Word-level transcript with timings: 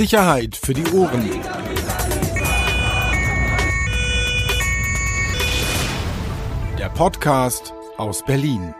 Sicherheit 0.00 0.56
für 0.56 0.72
die 0.72 0.90
Ohren. 0.94 1.28
Der 6.78 6.88
Podcast 6.88 7.74
aus 7.98 8.24
Berlin. 8.24 8.74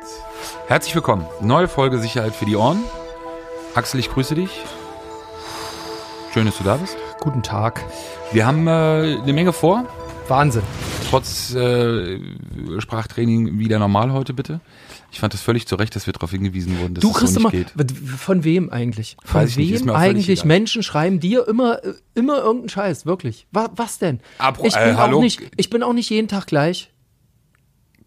Herzlich 0.66 0.94
willkommen. 0.94 1.26
Neue 1.42 1.68
Folge 1.68 1.98
Sicherheit 1.98 2.34
für 2.34 2.46
die 2.46 2.56
Ohren. 2.56 2.82
Axel, 3.74 4.00
ich 4.00 4.08
grüße 4.08 4.34
dich. 4.34 4.64
Schön, 6.32 6.46
dass 6.46 6.56
du 6.56 6.64
da 6.64 6.76
bist. 6.76 6.96
Guten 7.20 7.42
Tag. 7.42 7.84
Wir 8.32 8.46
haben 8.46 8.66
äh, 8.66 8.70
eine 9.22 9.32
Menge 9.34 9.52
vor. 9.52 9.84
Wahnsinn. 10.26 10.62
Trotz 11.10 11.52
äh, 11.54 12.20
Sprachtraining 12.78 13.58
wieder 13.58 13.78
normal 13.78 14.12
heute 14.12 14.32
bitte. 14.32 14.60
Ich 15.12 15.18
fand 15.18 15.34
es 15.34 15.40
völlig 15.40 15.66
zu 15.66 15.74
Recht, 15.74 15.96
dass 15.96 16.06
wir 16.06 16.12
darauf 16.12 16.30
hingewiesen 16.30 16.78
wurden, 16.78 16.94
dass 16.94 17.02
Du 17.02 17.10
es 17.10 17.16
kriegst 17.16 17.34
so 17.34 17.40
immer, 17.40 17.50
nicht 17.50 17.74
geht. 17.74 17.98
von 18.18 18.44
wem 18.44 18.70
eigentlich? 18.70 19.16
Von 19.24 19.40
Weiß 19.42 19.56
wem 19.56 19.90
eigentlich. 19.90 20.44
Menschen 20.44 20.82
schreiben 20.84 21.18
dir 21.18 21.48
immer, 21.48 21.82
äh, 21.84 21.94
immer 22.14 22.38
irgendeinen 22.38 22.68
Scheiß, 22.68 23.06
wirklich? 23.06 23.46
Was, 23.50 23.70
was 23.74 23.98
denn? 23.98 24.20
Apro- 24.38 24.66
ich, 24.66 24.74
bin 24.74 24.82
äh, 24.94 24.98
auch 24.98 25.20
nicht, 25.20 25.40
ich 25.56 25.68
bin 25.68 25.82
auch 25.82 25.92
nicht 25.92 26.10
jeden 26.10 26.28
Tag 26.28 26.46
gleich. 26.46 26.89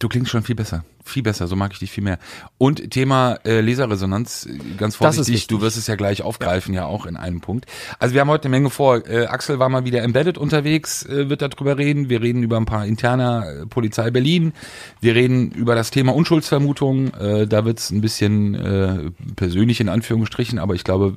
Du 0.03 0.09
klingst 0.09 0.31
schon 0.31 0.43
viel 0.43 0.55
besser. 0.55 0.83
Viel 1.05 1.23
besser, 1.23 1.47
so 1.47 1.55
mag 1.55 1.71
ich 1.71 1.79
dich 1.79 1.89
viel 1.89 2.03
mehr. 2.03 2.19
Und 2.57 2.91
Thema 2.91 3.39
äh, 3.45 3.61
Leserresonanz, 3.61 4.45
äh, 4.45 4.75
ganz 4.77 4.97
vorsichtig, 4.97 5.47
du 5.47 5.61
wirst 5.61 5.77
es 5.77 5.87
ja 5.87 5.95
gleich 5.95 6.23
aufgreifen, 6.23 6.73
ja. 6.73 6.85
auch 6.85 7.05
in 7.05 7.15
einem 7.15 7.39
Punkt. 7.39 7.67
Also 7.99 8.13
wir 8.13 8.19
haben 8.19 8.27
heute 8.27 8.45
eine 8.45 8.57
Menge 8.57 8.69
vor. 8.69 9.07
Äh, 9.07 9.27
Axel 9.27 9.59
war 9.59 9.69
mal 9.69 9.85
wieder 9.85 10.03
embedded 10.03 10.37
unterwegs, 10.37 11.05
äh, 11.05 11.29
wird 11.29 11.41
darüber 11.41 11.77
reden. 11.77 12.09
Wir 12.09 12.21
reden 12.21 12.43
über 12.43 12.57
ein 12.57 12.65
paar 12.65 12.85
interner 12.85 13.45
äh, 13.61 13.65
Polizei 13.65 14.11
Berlin. 14.11 14.51
Wir 14.99 15.15
reden 15.15 15.51
über 15.51 15.73
das 15.73 15.89
Thema 15.89 16.13
Unschuldsvermutung. 16.13 17.13
Äh, 17.13 17.47
da 17.47 17.63
wird's 17.63 17.89
ein 17.89 18.01
bisschen 18.01 18.55
äh, 18.55 19.11
persönlich 19.37 19.79
in 19.79 19.87
Anführungsstrichen, 19.87 20.59
aber 20.59 20.75
ich 20.75 20.83
glaube, 20.83 21.15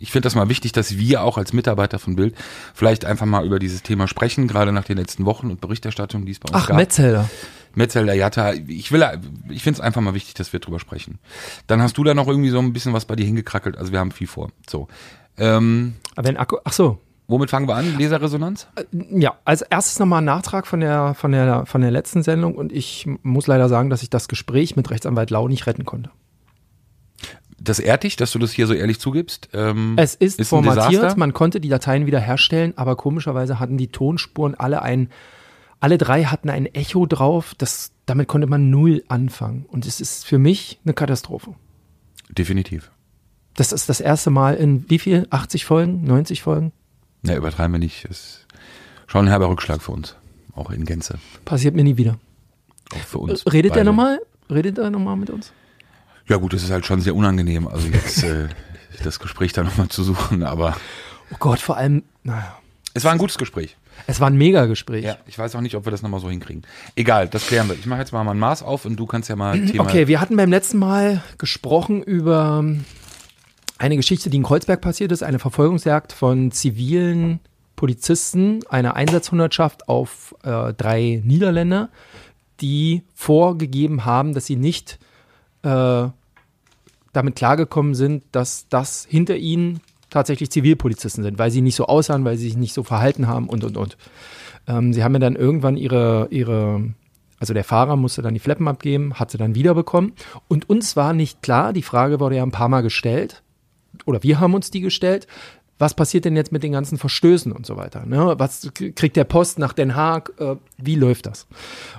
ich 0.00 0.10
finde 0.10 0.26
das 0.26 0.34
mal 0.34 0.48
wichtig, 0.48 0.72
dass 0.72 0.98
wir 0.98 1.22
auch 1.22 1.38
als 1.38 1.52
Mitarbeiter 1.52 2.00
von 2.00 2.16
Bild 2.16 2.34
vielleicht 2.74 3.04
einfach 3.04 3.26
mal 3.26 3.46
über 3.46 3.60
dieses 3.60 3.84
Thema 3.84 4.08
sprechen, 4.08 4.48
gerade 4.48 4.72
nach 4.72 4.84
den 4.84 4.96
letzten 4.96 5.26
Wochen 5.26 5.48
und 5.48 5.60
Berichterstattungen, 5.60 6.26
die 6.26 6.32
es 6.32 6.40
bei 6.40 6.48
uns 6.52 6.64
Ach, 6.64 6.66
gab. 6.66 6.76
Metzelder. 6.76 7.30
Metzelder 7.76 8.14
Jatta, 8.14 8.54
ich 8.54 8.90
will, 8.90 9.04
ich 9.50 9.62
finde 9.62 9.78
es 9.78 9.80
einfach 9.80 10.00
mal 10.00 10.14
wichtig, 10.14 10.34
dass 10.34 10.52
wir 10.52 10.60
drüber 10.60 10.80
sprechen. 10.80 11.18
Dann 11.66 11.80
hast 11.82 11.96
du 11.98 12.04
da 12.04 12.14
noch 12.14 12.26
irgendwie 12.26 12.50
so 12.50 12.58
ein 12.58 12.72
bisschen 12.72 12.92
was 12.92 13.04
bei 13.04 13.14
dir 13.16 13.24
hingekrackelt, 13.26 13.76
also 13.76 13.92
wir 13.92 14.00
haben 14.00 14.10
viel 14.10 14.26
vor. 14.26 14.50
So. 14.68 14.88
Ähm, 15.38 15.94
Aber 16.14 16.26
wenn 16.26 16.36
Akku, 16.36 16.56
ach 16.64 16.72
so. 16.72 16.98
womit 17.28 17.50
fangen 17.50 17.68
wir 17.68 17.74
an? 17.76 17.96
Leserresonanz? 17.98 18.66
Ja, 19.10 19.34
als 19.44 19.62
erstes 19.62 19.98
nochmal 19.98 20.22
ein 20.22 20.24
Nachtrag 20.24 20.66
von 20.66 20.80
der, 20.80 21.14
von 21.14 21.32
der, 21.32 21.66
von 21.66 21.82
der 21.82 21.90
letzten 21.90 22.22
Sendung 22.22 22.54
und 22.54 22.72
ich 22.72 23.06
muss 23.22 23.46
leider 23.46 23.68
sagen, 23.68 23.90
dass 23.90 24.02
ich 24.02 24.10
das 24.10 24.28
Gespräch 24.28 24.76
mit 24.76 24.90
Rechtsanwalt 24.90 25.30
Lau 25.30 25.46
nicht 25.46 25.66
retten 25.66 25.84
konnte. 25.84 26.10
Das 27.58 27.78
ehrt 27.78 28.04
dich, 28.04 28.16
dass 28.16 28.32
du 28.32 28.38
das 28.38 28.52
hier 28.52 28.66
so 28.66 28.74
ehrlich 28.74 29.00
zugibst. 29.00 29.48
Ähm, 29.54 29.94
Es 29.96 30.14
ist, 30.14 30.38
ein 30.38 30.44
formatiert, 30.44 31.16
man 31.16 31.32
konnte 31.32 31.58
die 31.60 31.68
Dateien 31.70 32.06
wiederherstellen, 32.06 32.76
aber 32.76 32.96
komischerweise 32.96 33.58
hatten 33.58 33.76
die 33.78 33.88
Tonspuren 33.88 34.54
alle 34.54 34.82
ein, 34.82 35.08
alle 35.80 35.98
drei 35.98 36.24
hatten 36.24 36.50
ein 36.50 36.66
Echo 36.66 37.06
drauf, 37.06 37.54
das, 37.58 37.92
damit 38.06 38.28
konnte 38.28 38.46
man 38.46 38.70
null 38.70 39.04
anfangen. 39.08 39.64
Und 39.66 39.86
es 39.86 40.00
ist 40.00 40.24
für 40.26 40.38
mich 40.38 40.80
eine 40.84 40.94
Katastrophe. 40.94 41.54
Definitiv. 42.30 42.90
Das 43.54 43.72
ist 43.72 43.88
das 43.88 44.00
erste 44.00 44.30
Mal 44.30 44.54
in 44.54 44.88
wie 44.90 44.98
viel? 44.98 45.26
80 45.30 45.64
Folgen? 45.64 46.04
90 46.04 46.42
Folgen? 46.42 46.72
Ne, 47.22 47.36
übertreiben 47.36 47.72
wir 47.72 47.78
nicht. 47.78 48.04
Ist 48.04 48.46
schon 49.06 49.26
ein 49.26 49.28
herber 49.28 49.48
Rückschlag 49.48 49.82
für 49.82 49.92
uns. 49.92 50.16
Auch 50.54 50.70
in 50.70 50.84
Gänze. 50.84 51.18
Passiert 51.44 51.74
mir 51.74 51.84
nie 51.84 51.96
wieder. 51.96 52.18
Auch 52.94 52.98
für 52.98 53.18
uns. 53.18 53.42
Äh, 53.44 53.50
Redet 53.50 53.72
beide. 53.72 53.84
nochmal? 53.84 54.20
Redet 54.50 54.78
er 54.78 54.90
nochmal 54.90 55.16
mit 55.16 55.30
uns? 55.30 55.52
Ja 56.28 56.36
gut, 56.36 56.54
es 56.54 56.64
ist 56.64 56.70
halt 56.70 56.86
schon 56.86 57.00
sehr 57.00 57.14
unangenehm, 57.14 57.68
also 57.68 57.88
jetzt 57.88 58.22
äh, 58.24 58.48
das 59.04 59.18
Gespräch 59.20 59.52
da 59.52 59.62
nochmal 59.62 59.88
zu 59.88 60.02
suchen, 60.02 60.42
aber 60.42 60.76
Oh 61.32 61.36
Gott, 61.38 61.60
vor 61.60 61.76
allem, 61.76 62.04
naja. 62.22 62.56
Es 62.96 63.04
war 63.04 63.12
ein 63.12 63.18
gutes 63.18 63.36
Gespräch. 63.36 63.76
Es 64.06 64.20
war 64.20 64.28
ein 64.28 64.36
Mega-Gespräch. 64.36 65.04
Ja, 65.04 65.18
ich 65.26 65.38
weiß 65.38 65.54
auch 65.54 65.60
nicht, 65.60 65.74
ob 65.74 65.84
wir 65.84 65.90
das 65.90 66.00
nochmal 66.00 66.18
so 66.18 66.30
hinkriegen. 66.30 66.62
Egal, 66.94 67.28
das 67.28 67.46
klären 67.46 67.68
wir. 67.68 67.74
Ich 67.74 67.84
mache 67.84 68.00
jetzt 68.00 68.10
mal 68.12 68.24
mein 68.24 68.38
Maß 68.38 68.62
auf 68.62 68.86
und 68.86 68.96
du 68.96 69.04
kannst 69.04 69.28
ja 69.28 69.36
mal 69.36 69.60
Thema. 69.66 69.84
Okay, 69.84 70.08
wir 70.08 70.18
hatten 70.18 70.34
beim 70.34 70.50
letzten 70.50 70.78
Mal 70.78 71.22
gesprochen 71.36 72.02
über 72.02 72.64
eine 73.76 73.96
Geschichte, 73.96 74.30
die 74.30 74.38
in 74.38 74.44
Kreuzberg 74.44 74.80
passiert 74.80 75.12
ist, 75.12 75.22
eine 75.22 75.38
Verfolgungsjagd 75.38 76.14
von 76.14 76.50
zivilen 76.52 77.40
Polizisten, 77.76 78.60
eine 78.70 78.96
Einsatzhundertschaft 78.96 79.90
auf 79.90 80.34
äh, 80.42 80.72
drei 80.72 81.20
Niederländer, 81.22 81.90
die 82.62 83.02
vorgegeben 83.14 84.06
haben, 84.06 84.32
dass 84.32 84.46
sie 84.46 84.56
nicht 84.56 84.98
äh, 85.64 86.08
damit 87.12 87.36
klargekommen 87.36 87.94
sind, 87.94 88.24
dass 88.32 88.68
das 88.68 89.06
hinter 89.06 89.36
ihnen 89.36 89.80
tatsächlich 90.10 90.50
Zivilpolizisten 90.50 91.24
sind, 91.24 91.38
weil 91.38 91.50
sie 91.50 91.60
nicht 91.60 91.76
so 91.76 91.86
aussahen, 91.86 92.24
weil 92.24 92.36
sie 92.36 92.46
sich 92.46 92.56
nicht 92.56 92.74
so 92.74 92.82
verhalten 92.82 93.26
haben 93.26 93.48
und, 93.48 93.64
und, 93.64 93.76
und. 93.76 93.96
Ähm, 94.66 94.92
sie 94.92 95.02
haben 95.02 95.12
mir 95.12 95.18
dann 95.18 95.36
irgendwann 95.36 95.76
ihre, 95.76 96.28
ihre, 96.30 96.94
also 97.38 97.54
der 97.54 97.64
Fahrer 97.64 97.96
musste 97.96 98.22
dann 98.22 98.34
die 98.34 98.40
Fleppen 98.40 98.68
abgeben, 98.68 99.14
hat 99.14 99.30
sie 99.30 99.38
dann 99.38 99.54
wiederbekommen. 99.54 100.12
Und 100.48 100.68
uns 100.68 100.96
war 100.96 101.12
nicht 101.12 101.42
klar, 101.42 101.72
die 101.72 101.82
Frage 101.82 102.20
wurde 102.20 102.36
ja 102.36 102.42
ein 102.42 102.52
paar 102.52 102.68
Mal 102.68 102.82
gestellt, 102.82 103.42
oder 104.04 104.22
wir 104.22 104.40
haben 104.40 104.54
uns 104.54 104.70
die 104.70 104.80
gestellt, 104.80 105.26
was 105.78 105.94
passiert 105.94 106.24
denn 106.24 106.36
jetzt 106.36 106.52
mit 106.52 106.62
den 106.62 106.72
ganzen 106.72 106.96
Verstößen 106.96 107.52
und 107.52 107.66
so 107.66 107.76
weiter? 107.76 108.06
Ne? 108.06 108.34
Was 108.38 108.70
kriegt 108.74 109.16
der 109.16 109.24
Post 109.24 109.58
nach 109.58 109.74
Den 109.74 109.94
Haag? 109.94 110.32
Äh, 110.38 110.56
wie 110.78 110.94
läuft 110.94 111.26
das? 111.26 111.46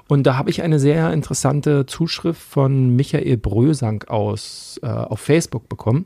Und 0.07 0.23
da 0.23 0.35
habe 0.35 0.49
ich 0.49 0.63
eine 0.63 0.79
sehr 0.79 1.13
interessante 1.13 1.85
Zuschrift 1.85 2.41
von 2.41 2.95
Michael 2.95 3.37
Brösank 3.37 4.09
aus 4.09 4.79
äh, 4.81 4.87
auf 4.87 5.19
Facebook 5.19 5.69
bekommen. 5.69 6.05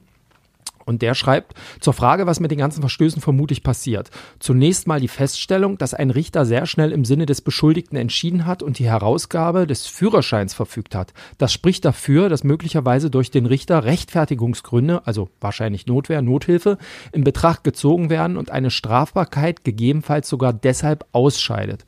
Und 0.85 1.01
der 1.01 1.13
schreibt 1.13 1.53
zur 1.79 1.93
Frage, 1.93 2.25
was 2.25 2.39
mit 2.39 2.51
den 2.51 2.59
ganzen 2.59 2.81
Verstößen 2.81 3.21
vermutlich 3.21 3.63
passiert. 3.63 4.09
Zunächst 4.39 4.87
mal 4.87 4.99
die 4.99 5.07
Feststellung, 5.07 5.77
dass 5.77 5.93
ein 5.93 6.09
Richter 6.09 6.45
sehr 6.45 6.65
schnell 6.65 6.91
im 6.91 7.05
Sinne 7.05 7.25
des 7.25 7.41
Beschuldigten 7.41 7.97
entschieden 7.97 8.45
hat 8.45 8.63
und 8.63 8.79
die 8.79 8.85
Herausgabe 8.85 9.67
des 9.67 9.87
Führerscheins 9.87 10.53
verfügt 10.53 10.95
hat. 10.95 11.13
Das 11.37 11.53
spricht 11.53 11.85
dafür, 11.85 12.29
dass 12.29 12.43
möglicherweise 12.43 13.09
durch 13.09 13.31
den 13.31 13.45
Richter 13.45 13.83
Rechtfertigungsgründe, 13.83 15.01
also 15.05 15.29
wahrscheinlich 15.39 15.87
Notwehr, 15.87 16.21
Nothilfe, 16.21 16.77
in 17.11 17.23
Betracht 17.23 17.63
gezogen 17.63 18.09
werden 18.09 18.37
und 18.37 18.51
eine 18.51 18.71
Strafbarkeit 18.71 19.63
gegebenenfalls 19.63 20.29
sogar 20.29 20.53
deshalb 20.53 21.05
ausscheidet. 21.11 21.85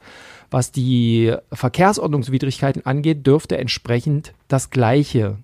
Was 0.53 0.71
die 0.71 1.35
Verkehrsordnungswidrigkeiten 1.51 2.85
angeht, 2.85 3.25
dürfte 3.25 3.57
entsprechend 3.57 4.33
das 4.47 4.69
Gleiche 4.69 5.37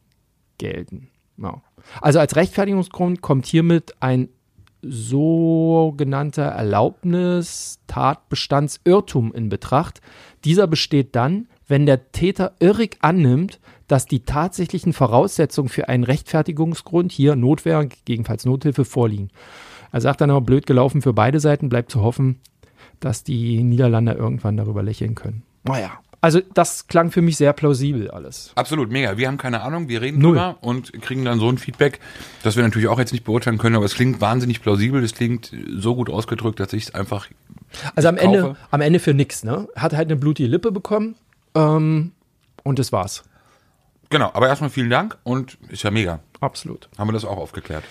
gelten. 0.60 1.10
Ja. 1.42 1.62
Also 2.02 2.20
als 2.20 2.36
Rechtfertigungsgrund 2.36 3.22
kommt 3.22 3.46
hiermit 3.46 3.96
ein 4.00 4.28
sogenannter 4.82 6.44
Erlaubnis-Tatbestandsirrtum 6.44 9.34
in 9.34 9.50
Betracht. 9.50 10.02
Dieser 10.46 10.68
besteht 10.68 11.14
dann, 11.16 11.48
wenn 11.68 11.86
der 11.86 12.12
Täter 12.12 12.54
irrig 12.60 12.98
annimmt, 13.02 13.60
dass 13.88 14.06
die 14.06 14.22
tatsächlichen 14.22 14.94
Voraussetzungen 14.94 15.68
für 15.70 15.90
einen 15.90 16.04
Rechtfertigungsgrund, 16.04 17.12
hier 17.12 17.36
Notwehr, 17.36 17.86
gegebenenfalls 17.86 18.46
Nothilfe, 18.46 18.86
vorliegen. 18.86 19.30
Er 19.92 20.02
sagt 20.02 20.22
dann 20.22 20.30
aber, 20.30 20.42
blöd 20.42 20.68
gelaufen 20.68 21.02
für 21.02 21.14
beide 21.14 21.40
Seiten, 21.40 21.70
bleibt 21.70 21.92
zu 21.92 22.02
hoffen, 22.02 22.40
dass 23.00 23.24
die 23.24 23.64
Niederländer 23.64 24.16
irgendwann 24.16 24.58
darüber 24.58 24.84
lächeln 24.84 25.16
können. 25.16 25.42
Naja. 25.64 25.94
Also 26.22 26.42
das 26.54 26.88
klang 26.88 27.12
für 27.12 27.22
mich 27.22 27.38
sehr 27.38 27.54
plausibel 27.54 28.12
alles. 28.12 28.52
Absolut, 28.56 28.92
mega. 28.92 29.18
Wir 29.18 29.28
haben 29.28 29.38
keine 29.38 29.62
Ahnung, 29.62 29.88
wir 29.88 30.02
reden 30.02 30.20
Null. 30.20 30.34
drüber 30.34 30.58
und 30.62 30.92
kriegen 31.02 31.24
dann 31.24 31.40
so 31.40 31.48
ein 31.50 31.58
Feedback, 31.58 32.00
das 32.44 32.58
wir 32.58 32.64
natürlich 32.64 32.90
auch 32.90 33.00
jetzt 33.00 33.14
nicht 33.14 33.24
beurteilen 33.24 33.58
können, 33.58 33.76
aber 33.78 33.86
es 33.86 33.96
klingt 33.96 34.20
wahnsinnig 34.20 34.62
plausibel, 34.62 35.02
es 35.04 35.14
klingt 35.14 35.54
so 35.78 35.96
gut 35.96 36.10
ausgedrückt, 36.10 36.60
dass 36.60 36.74
ich 36.74 36.84
es 36.88 36.94
einfach. 36.96 37.28
Also 37.96 38.10
am 38.10 38.18
Ende, 38.18 38.42
kaufe. 38.42 38.58
am 38.72 38.82
Ende 38.82 39.00
für 39.00 39.14
nix, 39.14 39.44
ne? 39.44 39.70
Hat 39.78 39.94
halt 39.94 40.08
eine 40.10 40.18
blutige 40.18 40.50
Lippe 40.50 40.72
bekommen 40.74 41.16
ähm, 41.56 42.12
und 42.64 42.80
das 42.80 42.92
war's. 42.92 43.24
Genau, 44.10 44.32
aber 44.34 44.48
erstmal 44.48 44.72
vielen 44.72 44.90
Dank 44.90 45.18
und 45.24 45.58
ist 45.70 45.84
ja 45.84 45.92
mega. 45.92 46.20
Absolut. 46.42 46.90
Haben 46.98 47.10
wir 47.10 47.14
das 47.14 47.24
auch 47.26 47.38
aufgeklärt. 47.38 47.84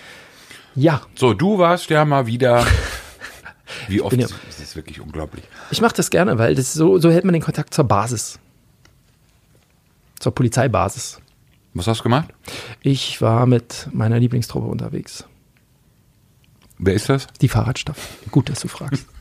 Ja, 0.75 1.01
So, 1.15 1.33
du 1.33 1.57
warst 1.57 1.89
ja 1.89 2.05
mal 2.05 2.27
wieder. 2.27 2.65
Wie 3.87 4.01
oft? 4.01 4.15
ja- 4.17 4.27
Das 4.47 4.59
ist 4.59 4.75
wirklich 4.75 4.99
unglaublich. 5.01 5.43
ich 5.71 5.81
mache 5.81 5.95
das 5.95 6.09
gerne, 6.09 6.37
weil 6.37 6.55
das 6.55 6.73
so, 6.73 6.99
so 6.99 7.09
hält 7.11 7.25
man 7.25 7.33
den 7.33 7.41
Kontakt 7.41 7.73
zur 7.73 7.85
Basis. 7.85 8.39
Zur 10.19 10.33
Polizeibasis. 10.35 11.19
Was 11.73 11.87
hast 11.87 11.99
du 11.99 12.03
gemacht? 12.03 12.29
Ich 12.81 13.21
war 13.21 13.45
mit 13.45 13.87
meiner 13.91 14.19
Lieblingstruppe 14.19 14.67
unterwegs. 14.67 15.23
Wer 16.77 16.93
ist 16.93 17.09
das? 17.09 17.27
Die 17.41 17.47
Fahrradstaffel. 17.47 18.03
Gut, 18.31 18.49
dass 18.49 18.59
du 18.61 18.67
fragst. 18.67 19.05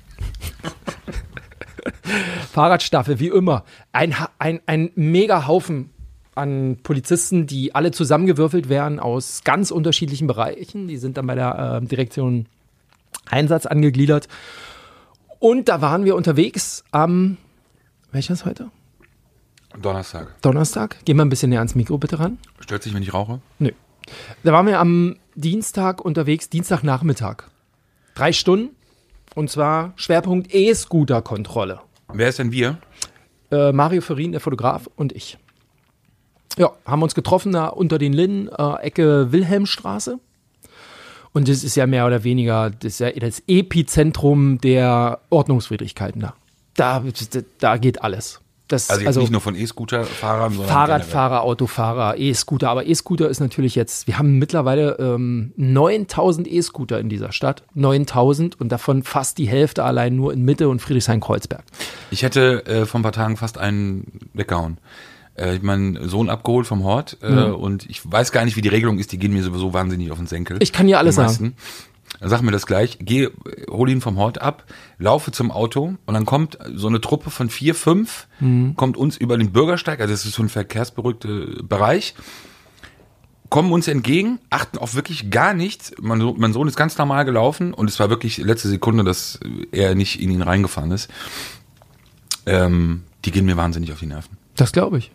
Fahrradstaffel, 2.53 3.21
wie 3.21 3.29
immer. 3.29 3.65
Ein, 3.93 4.15
ein, 4.39 4.61
ein 4.67 4.91
mega 4.95 5.47
Haufen 5.47 5.91
an 6.35 6.79
Polizisten, 6.83 7.47
die 7.47 7.75
alle 7.75 7.91
zusammengewürfelt 7.91 8.69
werden 8.69 9.01
aus 9.01 9.43
ganz 9.45 9.71
unterschiedlichen 9.71 10.27
Bereichen. 10.27 10.89
Die 10.89 10.97
sind 10.97 11.17
dann 11.17 11.27
bei 11.27 11.35
der 11.35 11.81
äh, 11.83 11.87
Direktion 11.87 12.47
Einsatz 13.31 13.67
angegliedert. 13.67 14.29
Und 15.39 15.69
da 15.69 15.81
waren 15.81 16.05
wir 16.05 16.17
unterwegs 16.17 16.85
am, 16.91 17.37
welches 18.11 18.45
heute? 18.45 18.71
Donnerstag. 19.81 20.41
Donnerstag. 20.43 21.05
Gehen 21.05 21.17
wir 21.17 21.25
ein 21.25 21.29
bisschen 21.29 21.51
näher 21.51 21.61
ans 21.61 21.75
Mikro 21.75 21.99
bitte 21.99 22.19
ran. 22.19 22.39
Stört 22.61 22.83
sich, 22.83 22.95
wenn 22.95 23.03
ich 23.03 23.15
rauche? 23.15 23.41
Nö. 23.59 23.71
Da 24.43 24.53
waren 24.53 24.67
wir 24.67 24.81
am 24.81 25.17
Dienstag 25.35 26.05
unterwegs, 26.05 26.49
Dienstagnachmittag. 26.49 27.45
Drei 28.15 28.33
Stunden 28.33 28.75
Und 29.35 29.51
zwar 29.51 29.93
Schwerpunkt 29.97 30.53
E-Scooter-Kontrolle. 30.53 31.81
Wer 32.13 32.29
ist 32.29 32.39
denn 32.39 32.51
wir? 32.51 32.79
Äh, 33.51 33.73
Mario 33.73 34.01
Ferin, 34.01 34.33
der 34.33 34.41
Fotograf, 34.41 34.89
und 34.97 35.13
ich. 35.13 35.39
Ja, 36.57 36.73
haben 36.85 37.03
uns 37.03 37.15
getroffen 37.15 37.53
da 37.53 37.67
unter 37.67 37.99
den 37.99 38.13
Linden, 38.13 38.49
äh, 38.49 38.83
Ecke 38.83 39.31
Wilhelmstraße. 39.31 40.19
Und 41.39 41.49
das 41.49 41.63
ist 41.63 41.77
ja 41.77 41.87
mehr 41.87 42.05
oder 42.05 42.25
weniger 42.25 42.69
das, 42.71 42.95
ist 42.95 42.99
ja 42.99 43.13
das 43.13 43.45
Epizentrum 43.47 44.61
der 44.61 45.21
Ordnungswidrigkeiten 45.31 46.21
da. 46.21 46.35
Da, 46.75 47.01
da 47.61 47.77
geht 47.77 48.03
alles. 48.03 48.41
Das, 48.67 48.91
Also 48.91 49.05
jetzt 49.05 49.17
nicht 49.17 49.31
nur 49.31 49.41
von 49.41 49.55
E-Scooter-Fahrern, 49.55 50.53
sondern 50.55 50.69
Fahrradfahrer, 50.69 51.43
Autofahrer, 51.43 52.19
E-Scooter. 52.19 52.69
Aber 52.69 52.87
E-Scooter 52.87 53.29
ist 53.29 53.39
natürlich 53.39 53.77
jetzt, 53.77 54.09
wir 54.09 54.19
haben 54.19 54.39
mittlerweile 54.39 54.97
ähm, 54.99 55.53
9000 55.57 56.51
E-Scooter 56.51 56.99
in 56.99 57.09
dieser 57.09 57.31
Stadt. 57.31 57.63
9000 57.75 58.61
und 58.61 58.71
davon 58.73 59.05
fast 59.05 59.39
die 59.39 59.47
Hälfte 59.47 59.85
allein 59.85 60.17
nur 60.17 60.33
in 60.33 60.43
Mitte 60.43 60.69
und 60.69 60.83
Friedrichshain-Kreuzberg. 60.83 61.63
Ich 62.11 62.25
hätte 62.25 62.67
äh, 62.67 62.85
vor 62.85 62.99
ein 62.99 63.05
paar 63.05 63.13
Tagen 63.13 63.37
fast 63.37 63.59
einen 63.59 64.29
weggehauen. 64.35 64.79
Äh, 65.39 65.57
ich 65.57 65.63
meinen 65.63 66.09
Sohn 66.09 66.29
abgeholt 66.29 66.67
vom 66.67 66.83
Hort 66.85 67.19
äh, 67.23 67.31
Mhm. 67.31 67.55
und 67.55 67.89
ich 67.89 68.01
weiß 68.11 68.33
gar 68.33 68.45
nicht, 68.45 68.57
wie 68.57 68.61
die 68.63 68.69
Regelung 68.69 68.99
ist. 68.99 69.13
Die 69.13 69.19
gehen 69.19 69.33
mir 69.33 69.43
sowieso 69.43 69.73
wahnsinnig 69.73 70.11
auf 70.11 70.19
den 70.19 70.27
Senkel. 70.27 70.57
Ich 70.61 70.73
kann 70.73 70.87
dir 70.87 70.99
alles 70.99 71.15
Die 71.17 71.21
meisten. 71.23 71.55
Sag 72.21 72.41
mir 72.43 72.51
das 72.53 72.67
gleich. 72.67 72.99
Geh, 73.01 73.25
äh, 73.25 73.31
hol 73.71 73.89
ihn 73.91 74.01
vom 74.01 74.17
Hort 74.17 74.41
ab, 74.41 74.65
laufe 74.99 75.31
zum 75.31 75.51
Auto 75.51 75.95
und 76.07 76.15
dann 76.15 76.25
kommt 76.25 76.59
so 76.75 76.89
eine 76.89 77.01
Truppe 77.01 77.31
von 77.31 77.51
vier, 77.51 77.75
fünf, 77.75 78.27
Mhm. 78.41 78.75
kommt 78.77 78.97
uns 78.97 79.17
über 79.17 79.37
den 79.39 79.53
Bürgersteig, 79.53 80.01
also 80.01 80.13
das 80.13 80.25
ist 80.25 80.35
so 80.35 80.43
ein 80.43 80.49
verkehrsberuhigter 80.49 81.63
Bereich, 81.63 82.15
kommen 83.51 83.71
uns 83.73 83.89
entgegen, 83.89 84.41
achten 84.51 84.79
auf 84.79 84.95
wirklich 84.95 85.31
gar 85.31 85.55
nichts. 85.55 85.93
Mein, 86.01 86.21
Sohn- 86.21 86.35
mein 86.39 86.53
Sohn 86.53 86.67
ist 86.67 86.77
ganz 86.77 86.97
normal 86.99 87.25
gelaufen 87.25 87.73
und 87.75 87.89
es 87.89 88.01
war 88.01 88.11
wirklich 88.11 88.39
letzte 88.39 88.69
Sekunde, 88.69 89.05
dass 89.05 89.39
er 89.71 89.95
nicht 89.95 90.21
in 90.21 90.31
ihn 90.31 90.43
reingefahren 90.43 90.91
ist. 90.91 91.09
Ähm, 92.47 93.03
die 93.25 93.31
gehen 93.31 93.45
mir 93.47 93.57
wahnsinnig 93.57 93.93
auf 93.93 94.01
die 94.01 94.07
Nerven. 94.07 94.37
Das 94.57 94.73
glaube 94.73 94.99
ich. 94.99 95.13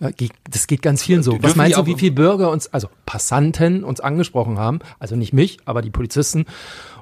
Das 0.00 0.66
geht 0.66 0.80
ganz 0.80 1.02
vielen 1.02 1.22
so. 1.22 1.32
Dürfen 1.32 1.44
Was 1.44 1.56
meinst 1.56 1.76
du, 1.76 1.84
wie 1.84 1.94
viele 1.94 2.12
Bürger 2.12 2.50
uns, 2.50 2.72
also 2.72 2.88
Passanten 3.04 3.84
uns 3.84 4.00
angesprochen 4.00 4.58
haben, 4.58 4.78
also 4.98 5.14
nicht 5.14 5.34
mich, 5.34 5.58
aber 5.66 5.82
die 5.82 5.90
Polizisten 5.90 6.46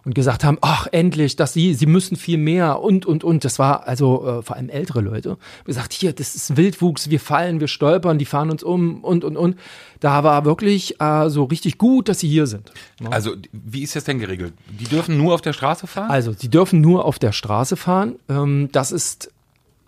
und 0.04 0.14
gesagt 0.14 0.42
haben, 0.42 0.58
ach 0.62 0.86
endlich, 0.90 1.36
dass 1.36 1.52
sie, 1.52 1.74
sie 1.74 1.86
müssen 1.86 2.16
viel 2.16 2.38
mehr 2.38 2.80
und 2.80 3.06
und 3.06 3.24
und. 3.24 3.44
Das 3.44 3.58
war 3.58 3.86
also 3.86 4.26
äh, 4.26 4.42
vor 4.42 4.56
allem 4.56 4.68
ältere 4.68 5.00
Leute. 5.00 5.36
Gesagt, 5.64 5.92
hier, 5.92 6.12
das 6.12 6.34
ist 6.34 6.56
Wildwuchs, 6.56 7.10
wir 7.10 7.20
fallen, 7.20 7.60
wir 7.60 7.68
stolpern, 7.68 8.18
die 8.18 8.24
fahren 8.24 8.50
uns 8.50 8.62
um 8.62 9.04
und 9.04 9.22
und 9.22 9.36
und. 9.36 9.58
Da 10.00 10.24
war 10.24 10.44
wirklich 10.44 11.00
äh, 11.00 11.28
so 11.28 11.44
richtig 11.44 11.78
gut, 11.78 12.08
dass 12.08 12.20
sie 12.20 12.28
hier 12.28 12.46
sind. 12.46 12.72
ne? 13.00 13.12
Also, 13.12 13.32
wie 13.52 13.82
ist 13.82 13.96
das 13.96 14.04
denn 14.04 14.18
geregelt? 14.18 14.54
Die 14.68 14.84
dürfen 14.84 15.18
nur 15.18 15.34
auf 15.34 15.42
der 15.42 15.52
Straße 15.52 15.86
fahren? 15.86 16.10
Also, 16.10 16.32
sie 16.32 16.48
dürfen 16.48 16.80
nur 16.80 17.04
auf 17.04 17.18
der 17.18 17.32
Straße 17.32 17.76
fahren. 17.76 18.16
Ähm, 18.28 18.70
das 18.72 18.92
ist 18.92 19.30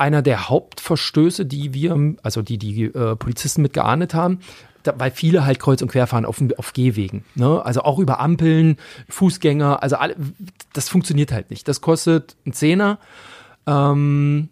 einer 0.00 0.22
der 0.22 0.48
Hauptverstöße, 0.48 1.46
die 1.46 1.74
wir, 1.74 2.14
also 2.22 2.42
die 2.42 2.58
die 2.58 2.84
äh, 2.84 3.16
Polizisten 3.16 3.62
mit 3.62 3.72
geahndet 3.72 4.14
haben, 4.14 4.40
da, 4.82 4.94
weil 4.98 5.10
viele 5.10 5.44
halt 5.44 5.58
kreuz 5.60 5.82
und 5.82 5.88
quer 5.88 6.06
fahren 6.06 6.24
auf, 6.24 6.42
auf 6.56 6.72
Gehwegen. 6.72 7.24
Ne? 7.34 7.64
Also 7.64 7.82
auch 7.82 7.98
über 7.98 8.18
Ampeln, 8.18 8.78
Fußgänger, 9.08 9.82
also 9.82 9.96
alle, 9.96 10.16
das 10.72 10.88
funktioniert 10.88 11.32
halt 11.32 11.50
nicht. 11.50 11.68
Das 11.68 11.80
kostet 11.82 12.36
einen 12.46 12.54
Zehner, 12.54 12.98
ähm, 13.66 14.48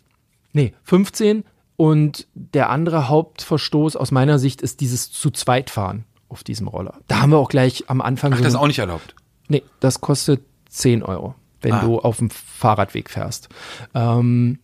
nee, 0.53 0.75
15. 0.85 1.45
Und 1.77 2.27
der 2.35 2.71
andere 2.71 3.09
Hauptverstoß 3.09 3.95
aus 3.97 4.11
meiner 4.11 4.39
Sicht 4.41 4.63
ist 4.63 4.81
dieses 4.81 5.11
zu 5.13 5.31
zweit 5.31 5.71
fahren 5.71 6.05
auf 6.29 6.43
diesem 6.45 6.67
Roller. 6.69 6.95
Da 7.07 7.21
haben 7.21 7.31
wir 7.31 7.39
auch 7.39 7.49
gleich 7.49 7.85
am 7.87 8.01
Anfang 8.01 8.33
Ach, 8.33 8.39
so 8.39 8.43
das 8.45 8.53
ist 8.55 8.59
auch 8.59 8.67
nicht 8.67 8.81
erlaubt. 8.81 9.15
Nee, 9.49 9.63
das 9.81 10.01
kostet 10.01 10.43
10 10.69 11.03
Euro, 11.05 11.35
wenn 11.63 11.73
Ah. 11.73 11.81
du 11.81 12.01
auf 12.01 12.19
dem 12.19 12.31
Fahrradweg 12.31 13.09
fährst. 13.09 13.49
Ähm, 13.95 14.59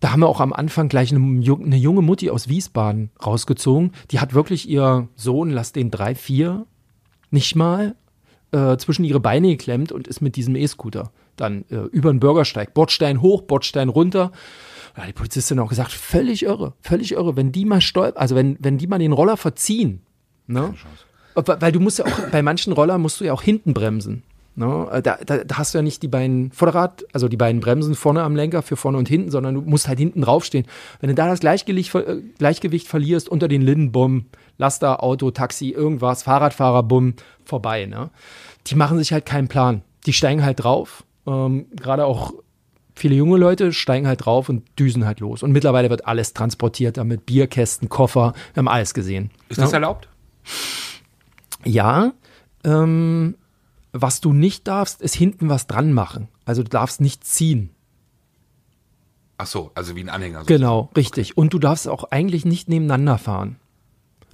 da 0.00 0.12
haben 0.12 0.20
wir 0.20 0.28
auch 0.28 0.40
am 0.40 0.52
Anfang 0.52 0.88
gleich 0.88 1.14
eine, 1.14 1.20
ju- 1.42 1.62
eine 1.62 1.76
junge 1.76 2.02
Mutti 2.02 2.30
aus 2.30 2.48
Wiesbaden 2.48 3.10
rausgezogen. 3.24 3.92
Die 4.10 4.18
hat 4.20 4.34
wirklich 4.34 4.68
ihr 4.68 5.08
Sohn, 5.14 5.50
lass 5.50 5.72
den 5.72 5.90
drei, 5.90 6.14
vier, 6.14 6.66
nicht 7.30 7.54
mal, 7.54 7.94
äh, 8.52 8.76
zwischen 8.78 9.04
ihre 9.04 9.20
Beine 9.20 9.48
geklemmt 9.48 9.92
und 9.92 10.08
ist 10.08 10.20
mit 10.20 10.36
diesem 10.36 10.56
E-Scooter 10.56 11.12
dann 11.36 11.64
äh, 11.70 11.76
über 11.92 12.12
den 12.12 12.20
Bürgersteig, 12.20 12.74
Bordstein 12.74 13.22
hoch, 13.22 13.42
Bordstein 13.42 13.88
runter. 13.88 14.32
Da 14.94 15.02
hat 15.02 15.08
die 15.08 15.12
Polizistin 15.14 15.58
auch 15.60 15.68
gesagt, 15.68 15.92
völlig 15.92 16.42
irre, 16.42 16.74
völlig 16.80 17.12
irre. 17.12 17.36
Wenn 17.36 17.52
die 17.52 17.64
mal 17.64 17.80
stolpern, 17.80 18.20
also 18.20 18.34
wenn, 18.34 18.56
wenn 18.60 18.76
die 18.76 18.86
mal 18.88 18.98
den 18.98 19.12
Roller 19.12 19.36
verziehen, 19.36 20.00
ne? 20.46 20.74
Weil 21.34 21.60
weil 21.60 21.72
du 21.72 21.78
musst 21.80 21.98
ja 22.00 22.06
auch, 22.06 22.28
bei 22.32 22.42
manchen 22.42 22.72
Rollern 22.72 23.00
musst 23.00 23.20
du 23.20 23.24
ja 23.24 23.32
auch 23.32 23.42
hinten 23.42 23.72
bremsen. 23.72 24.24
Ne? 24.56 25.00
Da, 25.02 25.18
da, 25.24 25.44
da 25.44 25.58
hast 25.58 25.72
du 25.74 25.78
ja 25.78 25.82
nicht 25.82 26.02
die 26.02 26.08
beiden 26.08 26.50
Vorderrad, 26.52 27.04
also 27.12 27.28
die 27.28 27.36
beiden 27.36 27.60
Bremsen 27.60 27.94
vorne 27.94 28.22
am 28.22 28.34
Lenker 28.36 28.62
für 28.62 28.76
vorne 28.76 28.98
und 28.98 29.08
hinten, 29.08 29.30
sondern 29.30 29.54
du 29.54 29.60
musst 29.62 29.88
halt 29.88 29.98
hinten 29.98 30.22
draufstehen. 30.22 30.66
Wenn 31.00 31.08
du 31.08 31.14
da 31.14 31.28
das 31.28 31.40
Gleichgewicht, 31.40 31.94
äh, 31.94 32.20
Gleichgewicht 32.38 32.88
verlierst 32.88 33.28
unter 33.28 33.48
den 33.48 33.62
Linden, 33.62 33.92
bumm, 33.92 34.26
Laster, 34.58 35.02
Auto, 35.02 35.30
Taxi, 35.30 35.70
irgendwas, 35.70 36.24
Fahrradfahrer, 36.24 36.82
bumm, 36.82 37.14
vorbei. 37.44 37.86
Ne? 37.86 38.10
Die 38.66 38.74
machen 38.74 38.98
sich 38.98 39.12
halt 39.12 39.24
keinen 39.24 39.48
Plan. 39.48 39.82
Die 40.06 40.12
steigen 40.12 40.44
halt 40.44 40.62
drauf. 40.62 41.04
Ähm, 41.26 41.66
Gerade 41.76 42.04
auch 42.04 42.34
viele 42.94 43.14
junge 43.14 43.38
Leute 43.38 43.72
steigen 43.72 44.06
halt 44.06 44.26
drauf 44.26 44.48
und 44.50 44.64
düsen 44.78 45.06
halt 45.06 45.20
los. 45.20 45.42
Und 45.42 45.52
mittlerweile 45.52 45.88
wird 45.88 46.06
alles 46.06 46.34
transportiert, 46.34 46.98
damit 46.98 47.24
Bierkästen, 47.24 47.88
Koffer, 47.88 48.34
wir 48.52 48.60
haben 48.60 48.68
alles 48.68 48.92
gesehen. 48.92 49.30
Ist 49.48 49.60
das 49.60 49.70
Ja. 49.70 49.76
erlaubt? 49.76 50.08
Ja, 51.64 52.12
ähm, 52.64 53.36
was 53.92 54.20
du 54.20 54.32
nicht 54.32 54.68
darfst, 54.68 55.02
ist 55.02 55.14
hinten 55.14 55.48
was 55.48 55.66
dran 55.66 55.92
machen. 55.92 56.28
Also 56.44 56.62
du 56.62 56.68
darfst 56.68 57.00
nicht 57.00 57.24
ziehen. 57.24 57.70
Ach 59.38 59.46
so, 59.46 59.70
also 59.74 59.96
wie 59.96 60.00
ein 60.00 60.08
Anhänger. 60.08 60.44
Genau, 60.44 60.90
richtig. 60.96 61.36
Und 61.36 61.52
du 61.54 61.58
darfst 61.58 61.88
auch 61.88 62.04
eigentlich 62.04 62.44
nicht 62.44 62.68
nebeneinander 62.68 63.18
fahren. 63.18 63.56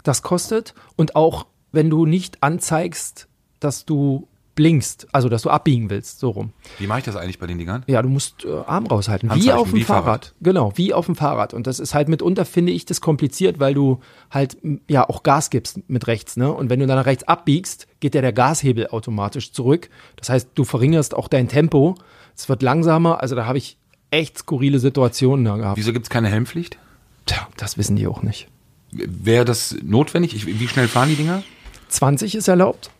Das 0.03 0.23
kostet 0.23 0.75
und 0.97 1.17
auch 1.17 1.47
wenn 1.73 1.91
du 1.91 2.06
nicht 2.06 2.43
anzeigst, 2.43 3.29
dass 3.61 3.85
du 3.85 4.29
blinkst, 4.56 5.06
also 5.12 5.29
dass 5.29 5.43
du 5.43 5.50
abbiegen 5.50 5.88
willst, 5.91 6.19
so 6.19 6.31
rum. 6.31 6.50
Wie 6.79 6.88
mache 6.88 7.00
ich 7.00 7.05
das 7.05 7.14
eigentlich 7.14 7.38
bei 7.38 7.47
den 7.47 7.58
Dingern? 7.58 7.85
Ja, 7.87 8.03
du 8.03 8.08
musst 8.08 8.44
äh, 8.44 8.49
Arm 8.67 8.87
raushalten. 8.87 9.31
Wie 9.35 9.53
auf 9.53 9.70
dem 9.70 9.76
wie 9.76 9.85
Fahrrad. 9.85 10.05
Fahrrad. 10.05 10.35
Genau, 10.41 10.73
wie 10.75 10.93
auf 10.93 11.06
dem 11.06 11.14
Fahrrad. 11.14 11.55
Und 11.55 11.69
das 11.69 11.79
ist 11.79 11.94
halt 11.94 12.08
mitunter, 12.08 12.44
finde 12.44 12.73
ich, 12.73 12.85
das 12.87 13.00
kompliziert, 13.00 13.61
weil 13.61 13.75
du 13.75 14.00
halt 14.31 14.56
ja 14.88 15.08
auch 15.08 15.23
Gas 15.23 15.50
gibst 15.50 15.88
mit 15.88 16.08
rechts, 16.08 16.37
ne? 16.37 16.53
Und 16.53 16.70
wenn 16.70 16.81
du 16.81 16.87
dann 16.87 16.97
nach 16.97 17.06
rechts 17.06 17.25
abbiegst, 17.25 17.87
geht 18.00 18.14
ja 18.17 18.23
der 18.23 18.32
Gashebel 18.32 18.88
automatisch 18.88 19.53
zurück. 19.53 19.91
Das 20.17 20.31
heißt, 20.31 20.50
du 20.55 20.64
verringerst 20.64 21.14
auch 21.14 21.29
dein 21.29 21.49
Tempo. 21.49 21.94
Es 22.35 22.49
wird 22.49 22.62
langsamer. 22.62 23.21
Also 23.21 23.37
da 23.37 23.47
habe 23.47 23.59
ich 23.59 23.76
echt 24.11 24.38
skurrile 24.38 24.78
Situationen 24.78 25.45
da 25.45 25.57
gehabt. 25.57 25.76
Wieso 25.76 25.92
gibt 25.92 26.07
es 26.07 26.11
keine 26.11 26.28
Helmpflicht? 26.28 26.78
Tja, 27.26 27.47
das 27.57 27.76
wissen 27.76 27.97
die 27.97 28.07
auch 28.07 28.23
nicht. 28.23 28.49
Wäre 28.90 29.45
das 29.45 29.76
notwendig? 29.83 30.35
Ich, 30.35 30.47
wie 30.47 30.69
schnell 30.69 30.88
fahren 30.88 31.11
die 31.11 31.16
Dinger? 31.16 31.42
20 31.88 32.35
ist 32.35 32.49
erlaubt. 32.49 32.90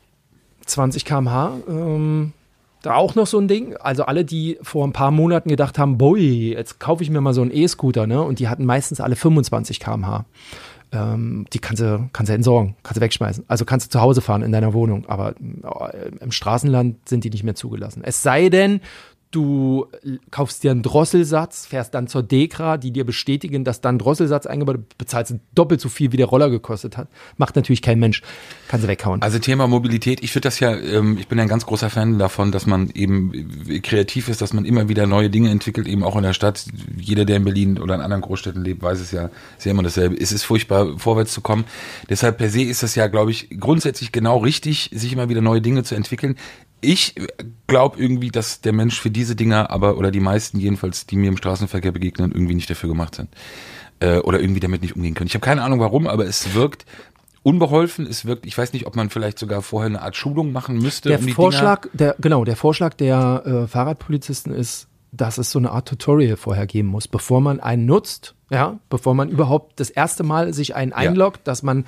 20 0.67 1.05
km/h. 1.05 1.53
Ähm, 1.69 2.33
da 2.83 2.95
auch 2.95 3.15
noch 3.15 3.27
so 3.27 3.39
ein 3.39 3.49
Ding. 3.49 3.77
Also 3.77 4.05
alle, 4.05 4.25
die 4.25 4.59
vor 4.63 4.87
ein 4.87 4.93
paar 4.93 5.11
Monaten 5.11 5.49
gedacht 5.49 5.79
haben, 5.79 5.99
boy, 5.99 6.53
jetzt 6.53 6.79
kaufe 6.79 7.03
ich 7.03 7.11
mir 7.11 7.21
mal 7.21 7.35
so 7.35 7.43
einen 7.43 7.51
E-Scooter, 7.51 8.07
ne? 8.07 8.23
Und 8.23 8.39
die 8.39 8.49
hatten 8.49 8.65
meistens 8.65 9.01
alle 9.01 9.17
25 9.17 9.81
km/h. 9.81 10.25
Ähm, 10.93 11.47
die 11.53 11.59
kannst 11.59 11.83
du, 11.83 12.09
kannst 12.13 12.31
du 12.31 12.35
entsorgen, 12.35 12.77
kannst 12.83 12.99
du 12.99 13.01
wegschmeißen. 13.01 13.45
Also 13.49 13.65
kannst 13.65 13.87
du 13.87 13.91
zu 13.91 14.01
Hause 14.01 14.21
fahren 14.21 14.43
in 14.43 14.53
deiner 14.53 14.73
Wohnung. 14.73 15.05
Aber 15.09 15.31
äh, 15.31 16.11
im 16.21 16.31
Straßenland 16.31 17.09
sind 17.09 17.25
die 17.25 17.31
nicht 17.31 17.43
mehr 17.43 17.57
zugelassen. 17.57 18.03
Es 18.05 18.23
sei 18.23 18.49
denn, 18.49 18.81
du 19.31 19.87
kaufst 20.31 20.63
dir 20.63 20.71
einen 20.71 20.83
Drosselsatz, 20.83 21.67
fährst 21.67 21.95
dann 21.95 22.07
zur 22.09 22.23
Dekra, 22.23 22.77
die 22.77 22.91
dir 22.91 23.05
bestätigen, 23.05 23.65
dass 23.65 23.81
dann 23.81 23.99
Drosselsatz 23.99 24.47
eingebaut 24.47 24.77
ist, 24.77 24.99
bezahlst 24.99 25.35
doppelt 25.55 25.81
so 25.81 25.89
viel, 25.89 26.13
wie 26.13 26.17
der 26.17 26.27
Roller 26.27 26.49
gekostet 26.49 26.97
hat. 26.97 27.09
Macht 27.37 27.57
natürlich 27.57 27.83
kein 27.83 27.99
Mensch. 27.99 28.23
Kannst 28.69 28.85
du 28.85 28.89
weghauen. 28.89 29.23
Also 29.23 29.39
Thema 29.39 29.67
Mobilität, 29.67 30.23
ich 30.23 30.33
finde 30.33 30.47
das 30.47 30.61
ja, 30.61 30.75
ähm, 30.75 31.19
ich 31.19 31.29
bin 31.29 31.39
ein 31.41 31.49
ganz 31.49 31.67
großer 31.67 31.91
Fan 31.91 32.19
davon, 32.19 32.53
dass 32.53 32.67
man 32.67 32.91
eben 32.95 33.33
äh, 33.69 33.81
kreativ 33.81 34.29
ist, 34.29 34.41
dass 34.41 34.53
man 34.53 34.65
immer 34.65 34.89
wieder 34.89 35.07
neue 35.07 35.29
Dinge 35.29 35.51
entwickelt, 35.51 35.87
eben 35.89 36.03
auch 36.03 36.17
in 36.17 36.23
der 36.23 36.33
Stadt. 36.33 36.65
Jeder, 36.99 37.25
der 37.25 37.37
in 37.37 37.45
Berlin 37.45 37.79
oder 37.79 37.95
in 37.95 38.01
anderen 38.01 38.23
Großstädten 38.23 38.65
lebt, 38.65 38.83
weiß 38.83 39.01
es 39.01 39.11
ja, 39.13 39.31
ist 39.59 39.65
ja 39.65 39.71
immer 39.71 39.83
dasselbe. 39.83 40.17
Es 40.17 40.33
ist 40.33 40.45
furchtbar, 40.45 40.99
vorwärts 40.99 41.33
zu 41.33 41.41
kommen. 41.41 41.65
Deshalb 42.09 42.39
per 42.39 42.49
se 42.49 42.63
ist 42.63 42.83
das 42.83 42.95
ja, 42.95 43.07
glaube 43.09 43.31
ich, 43.31 43.49
grundsätzlich 43.61 44.13
genau 44.13 44.39
richtig, 44.39 44.91
sich 44.95 45.13
immer 45.13 45.29
wieder 45.29 45.41
neue 45.41 45.61
Dinge 45.61 45.83
zu 45.83 45.95
entwickeln. 45.95 46.37
Ich 46.81 47.15
glaube 47.67 47.99
irgendwie, 47.99 48.31
dass 48.31 48.61
der 48.61 48.73
Mensch 48.73 49.01
für 49.01 49.11
diese 49.11 49.35
Dinger, 49.35 49.71
aber 49.71 49.97
oder 49.97 50.11
die 50.11 50.21
meisten 50.21 50.59
jedenfalls, 50.59 51.07
die 51.07 51.17
mir 51.17 51.29
im 51.29 51.37
Straßenverkehr 51.37 51.93
begegnen, 51.93 52.33
irgendwie 52.33 52.55
nicht 52.55 52.71
dafür 52.71 52.89
gemacht 52.89 53.15
sind. 53.15 53.29
Äh, 53.99 54.19
oder 54.19 54.41
irgendwie 54.41 54.61
damit 54.61 54.83
nicht 54.83 54.95
umgehen 54.95 55.15
können. 55.15 55.29
Ich 55.29 55.35
habe 55.35 55.45
keine 55.45 55.63
Ahnung 55.63 55.81
warum, 55.81 56.07
aber 56.07 56.27
es 56.27 56.55
wirkt 56.55 56.85
unbeholfen. 57.43 58.07
Es 58.07 58.27
wirkt, 58.27 58.45
ich 58.45 58.59
weiß 58.59 58.73
nicht, 58.73 58.87
ob 58.87 58.97
man 58.97 59.09
vielleicht 59.09 59.39
sogar 59.39 59.63
vorher 59.63 59.87
eine 59.87 60.03
Art 60.03 60.17
Schulung 60.17 60.53
machen 60.53 60.79
müsste. 60.79 61.09
der 61.09 61.21
um 61.21 61.29
Vorschlag, 61.29 61.89
der, 61.93 62.17
genau, 62.19 62.45
der 62.45 62.57
Vorschlag 62.57 62.95
der 62.95 63.43
äh, 63.47 63.67
Fahrradpolizisten 63.69 64.53
ist, 64.53 64.89
dass 65.13 65.39
es 65.39 65.51
so 65.51 65.59
eine 65.59 65.71
Art 65.71 65.89
Tutorial 65.89 66.37
vorher 66.37 66.67
geben 66.67 66.89
muss, 66.89 67.09
bevor 67.09 67.41
man 67.41 67.61
einen 67.61 67.87
nutzt, 67.87 68.35
ja, 68.51 68.79
bevor 68.91 69.15
man 69.15 69.29
überhaupt 69.29 69.81
das 69.81 69.91
erste 69.91 70.25
Mal 70.25 70.53
sich 70.53 70.75
einen 70.75 70.93
einloggt, 70.93 71.47
dass 71.47 71.63
man 71.63 71.85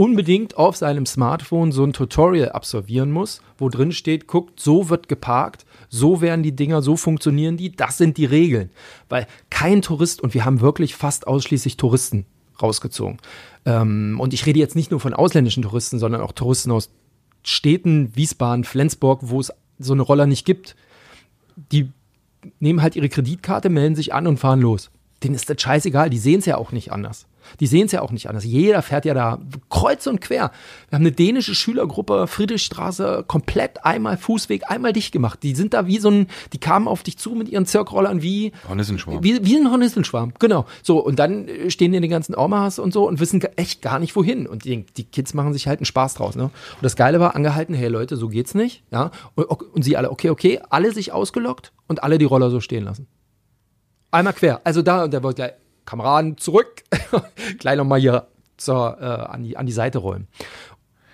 unbedingt 0.00 0.56
auf 0.56 0.76
seinem 0.76 1.04
Smartphone 1.04 1.72
so 1.72 1.84
ein 1.84 1.92
Tutorial 1.92 2.52
absolvieren 2.52 3.12
muss, 3.12 3.42
wo 3.58 3.68
drin 3.68 3.92
steht, 3.92 4.26
guckt, 4.26 4.58
so 4.58 4.88
wird 4.88 5.08
geparkt, 5.08 5.66
so 5.90 6.22
werden 6.22 6.42
die 6.42 6.56
Dinger, 6.56 6.80
so 6.80 6.96
funktionieren 6.96 7.58
die, 7.58 7.70
das 7.70 7.98
sind 7.98 8.16
die 8.16 8.24
Regeln. 8.24 8.70
Weil 9.10 9.26
kein 9.50 9.82
Tourist, 9.82 10.22
und 10.22 10.32
wir 10.32 10.46
haben 10.46 10.62
wirklich 10.62 10.94
fast 10.94 11.26
ausschließlich 11.26 11.76
Touristen 11.76 12.24
rausgezogen. 12.62 13.18
Ähm, 13.66 14.16
und 14.18 14.32
ich 14.32 14.46
rede 14.46 14.58
jetzt 14.58 14.74
nicht 14.74 14.90
nur 14.90 15.00
von 15.00 15.12
ausländischen 15.12 15.64
Touristen, 15.64 15.98
sondern 15.98 16.22
auch 16.22 16.32
Touristen 16.32 16.70
aus 16.70 16.88
Städten, 17.42 18.16
Wiesbaden, 18.16 18.64
Flensburg, 18.64 19.20
wo 19.24 19.38
es 19.38 19.52
so 19.78 19.92
eine 19.92 20.00
Roller 20.00 20.24
nicht 20.24 20.46
gibt. 20.46 20.76
Die 21.72 21.90
nehmen 22.58 22.80
halt 22.80 22.96
ihre 22.96 23.10
Kreditkarte, 23.10 23.68
melden 23.68 23.96
sich 23.96 24.14
an 24.14 24.26
und 24.26 24.38
fahren 24.38 24.62
los. 24.62 24.90
Denen 25.22 25.34
ist 25.34 25.50
das 25.50 25.60
scheißegal, 25.60 26.10
die 26.10 26.18
sehen 26.18 26.40
es 26.40 26.46
ja 26.46 26.56
auch 26.56 26.72
nicht 26.72 26.92
anders. 26.92 27.26
Die 27.58 27.66
sehen 27.66 27.86
es 27.86 27.92
ja 27.92 28.02
auch 28.02 28.12
nicht 28.12 28.28
anders. 28.28 28.44
Jeder 28.44 28.82
fährt 28.82 29.04
ja 29.04 29.14
da 29.14 29.38
kreuz 29.68 30.06
und 30.06 30.20
quer. 30.20 30.52
Wir 30.88 30.96
haben 30.96 31.02
eine 31.02 31.12
dänische 31.12 31.54
Schülergruppe, 31.54 32.26
Friedrichstraße, 32.26 33.24
komplett 33.26 33.84
einmal 33.84 34.16
Fußweg, 34.16 34.70
einmal 34.70 34.92
dicht 34.92 35.12
gemacht. 35.12 35.42
Die 35.42 35.54
sind 35.54 35.74
da 35.74 35.86
wie 35.86 35.98
so 35.98 36.10
ein, 36.10 36.26
die 36.52 36.58
kamen 36.58 36.88
auf 36.88 37.02
dich 37.02 37.18
zu 37.18 37.30
mit 37.30 37.48
ihren 37.48 37.66
Zirkrollern 37.66 38.22
wie 38.22 38.52
Hornissenschwarm. 38.68 39.22
Wie, 39.22 39.44
wie 39.44 39.56
ein 39.56 39.70
Hornissenschwarm, 39.70 40.34
genau. 40.38 40.66
So, 40.82 40.98
und 41.04 41.18
dann 41.18 41.48
stehen 41.68 41.92
hier 41.92 42.00
die 42.00 42.08
ganzen 42.08 42.34
Omas 42.34 42.78
und 42.78 42.92
so 42.92 43.06
und 43.08 43.20
wissen 43.20 43.42
echt 43.56 43.82
gar 43.82 43.98
nicht 43.98 44.14
wohin. 44.16 44.46
Und 44.46 44.64
die, 44.64 44.84
die 44.96 45.04
Kids 45.04 45.34
machen 45.34 45.52
sich 45.52 45.66
halt 45.66 45.80
einen 45.80 45.86
Spaß 45.86 46.14
draus. 46.14 46.36
Ne? 46.36 46.44
Und 46.44 46.82
das 46.82 46.96
Geile 46.96 47.20
war, 47.20 47.34
angehalten, 47.34 47.74
hey 47.74 47.88
Leute, 47.88 48.16
so 48.16 48.28
geht's 48.28 48.54
nicht. 48.54 48.84
Ja? 48.90 49.10
Und, 49.34 49.44
und 49.44 49.82
sie 49.82 49.96
alle, 49.96 50.10
okay, 50.10 50.30
okay, 50.30 50.60
alle 50.70 50.92
sich 50.92 51.12
ausgelockt 51.12 51.72
und 51.88 52.02
alle 52.02 52.18
die 52.18 52.24
Roller 52.24 52.50
so 52.50 52.60
stehen 52.60 52.84
lassen. 52.84 53.06
Einmal 54.10 54.32
quer. 54.34 54.60
Also 54.64 54.82
da, 54.82 55.04
und 55.04 55.12
der 55.12 55.22
wollte 55.22 55.36
gleich, 55.42 55.52
Kameraden 55.86 56.36
zurück, 56.38 56.82
gleich 57.58 57.76
nochmal 57.76 58.00
hier 58.00 58.26
zur, 58.56 58.98
äh, 59.00 59.04
an, 59.04 59.42
die, 59.42 59.56
an 59.56 59.66
die 59.66 59.72
Seite 59.72 59.98
räumen. 59.98 60.28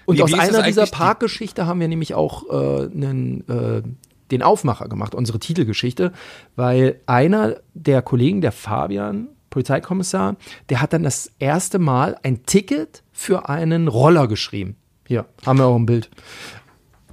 Und 0.04 0.18
Wie- 0.18 0.22
aus 0.22 0.30
wie 0.30 0.34
einer 0.34 0.48
dieser 0.48 0.64
eigentlich 0.64 0.90
die- 0.90 0.96
Parkgeschichte 0.96 1.66
haben 1.66 1.80
wir 1.80 1.88
nämlich 1.88 2.14
auch 2.14 2.44
äh, 2.50 2.84
einen, 2.86 3.48
äh, 3.48 3.82
den 4.30 4.42
Aufmacher 4.42 4.88
gemacht, 4.88 5.14
unsere 5.14 5.38
Titelgeschichte, 5.38 6.12
weil 6.56 7.00
einer 7.06 7.56
der 7.74 8.02
Kollegen, 8.02 8.40
der 8.40 8.52
Fabian, 8.52 9.28
Polizeikommissar, 9.50 10.36
der 10.68 10.80
hat 10.82 10.92
dann 10.92 11.02
das 11.04 11.30
erste 11.38 11.78
Mal 11.78 12.16
ein 12.22 12.44
Ticket 12.44 13.02
für 13.12 13.48
einen 13.48 13.88
Roller 13.88 14.26
geschrieben. 14.28 14.76
Hier, 15.06 15.24
haben 15.46 15.58
wir 15.58 15.66
auch 15.66 15.76
ein 15.76 15.86
Bild. 15.86 16.10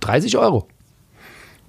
30 0.01 0.37
Euro. 0.37 0.67